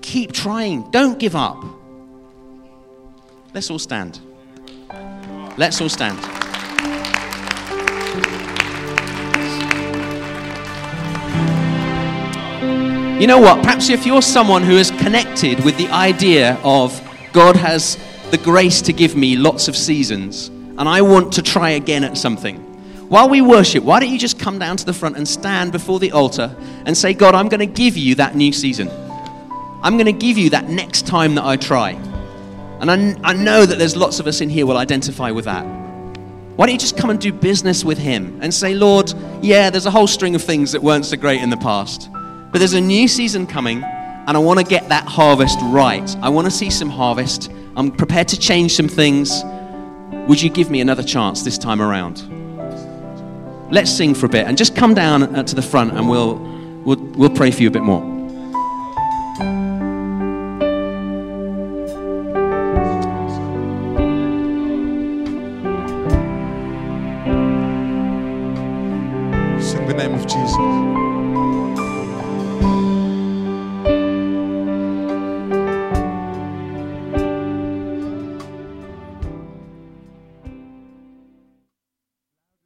Keep 0.02 0.32
trying. 0.34 0.90
Don't 0.92 1.20
give 1.20 1.36
up. 1.36 1.64
Let's 3.54 3.70
all 3.70 3.80
stand. 3.80 4.20
Let's 5.58 5.82
all 5.82 5.90
stand. 5.90 6.18
You 13.22 13.28
know 13.28 13.40
what? 13.40 13.62
Perhaps 13.62 13.90
if 13.90 14.06
you're 14.06 14.24
someone 14.24 14.64
who 14.64 14.78
is 14.78 14.90
connected 14.90 15.64
with 15.64 15.78
the 15.78 15.88
idea 15.90 16.58
of 16.64 17.00
God 17.34 17.56
has 17.56 17.98
the 18.32 18.38
grace 18.38 18.82
to 18.82 18.94
give 18.94 19.16
me 19.16 19.36
lots 19.36 19.68
of 19.68 19.76
seasons, 19.76 20.50
and 20.82 20.90
I 20.90 21.04
want 21.04 21.34
to 21.34 21.44
try 21.44 21.70
again 21.70 22.04
at 22.04 22.18
something. 22.18 22.58
While 23.08 23.30
we 23.30 23.40
worship, 23.40 23.84
why 23.84 24.00
don't 24.00 24.10
you 24.10 24.18
just 24.18 24.40
come 24.40 24.58
down 24.58 24.78
to 24.78 24.84
the 24.84 24.94
front 24.94 25.16
and 25.16 25.28
stand 25.28 25.72
before 25.72 26.00
the 26.00 26.12
altar 26.12 26.56
and 26.88 26.98
say, 26.98 27.14
God, 27.14 27.36
I'm 27.36 27.50
going 27.50 27.60
to 27.60 27.68
give 27.68 27.96
you 27.98 28.16
that 28.16 28.36
new 28.36 28.52
season. 28.52 28.90
I'm 29.84 29.94
going 29.94 30.08
to 30.08 30.12
give 30.12 30.40
you 30.40 30.50
that 30.50 30.70
next 30.70 31.06
time 31.06 31.36
that 31.36 31.46
I 31.46 31.56
try. 31.56 31.92
And 32.80 32.90
I, 32.90 33.16
I 33.24 33.34
know 33.34 33.64
that 33.64 33.78
there's 33.78 33.96
lots 33.96 34.20
of 34.20 34.26
us 34.26 34.42
in 34.42 34.50
here 34.50 34.66
will 34.66 34.78
identify 34.78 35.30
with 35.30 35.46
that. 35.46 35.62
Why 36.56 36.66
don't 36.66 36.74
you 36.74 36.80
just 36.80 36.98
come 36.98 37.12
and 37.12 37.22
do 37.22 37.32
business 37.32 37.86
with 37.86 38.00
Him 38.00 38.40
and 38.42 38.52
say, 38.52 38.74
Lord, 38.74 39.14
yeah, 39.44 39.70
there's 39.70 39.86
a 39.86 39.92
whole 39.92 40.08
string 40.08 40.34
of 40.34 40.42
things 40.42 40.72
that 40.72 40.82
weren't 40.82 41.06
so 41.06 41.16
great 41.16 41.44
in 41.44 41.52
the 41.52 41.58
past, 41.58 42.10
but 42.12 42.58
there's 42.58 42.74
a 42.74 42.82
new 42.82 43.08
season 43.08 43.46
coming, 43.46 43.84
and 43.84 44.36
I 44.36 44.40
want 44.40 44.58
to 44.58 44.66
get 44.66 44.90
that 44.90 45.06
harvest 45.06 45.60
right. 45.62 46.10
I 46.24 46.30
want 46.30 46.46
to 46.46 46.52
see 46.52 46.72
some 46.72 46.90
harvest. 46.90 47.52
I'm 47.78 47.92
prepared 47.92 48.30
to 48.30 48.40
change 48.40 48.74
some 48.74 48.88
things. 48.88 49.44
Would 50.32 50.42
you 50.42 50.50
give 50.50 50.72
me 50.72 50.80
another 50.80 51.04
chance 51.04 51.42
this 51.42 51.58
time 51.58 51.82
around? 51.82 52.22
Let's 53.70 53.92
sing 53.92 54.16
for 54.16 54.28
a 54.28 54.30
bit 54.30 54.48
and 54.48 54.58
just 54.58 54.78
come 54.78 54.94
down 54.94 55.24
uh, 55.36 55.44
to 55.44 55.56
the 55.56 55.62
front 55.62 55.92
and 55.92 56.08
we'll, 56.08 56.36
we'll, 56.86 56.96
we'll 56.96 57.30
pray 57.30 57.52
for 57.52 57.62
you 57.62 57.68
a 57.68 57.72
bit 57.72 57.82
more. 57.82 58.02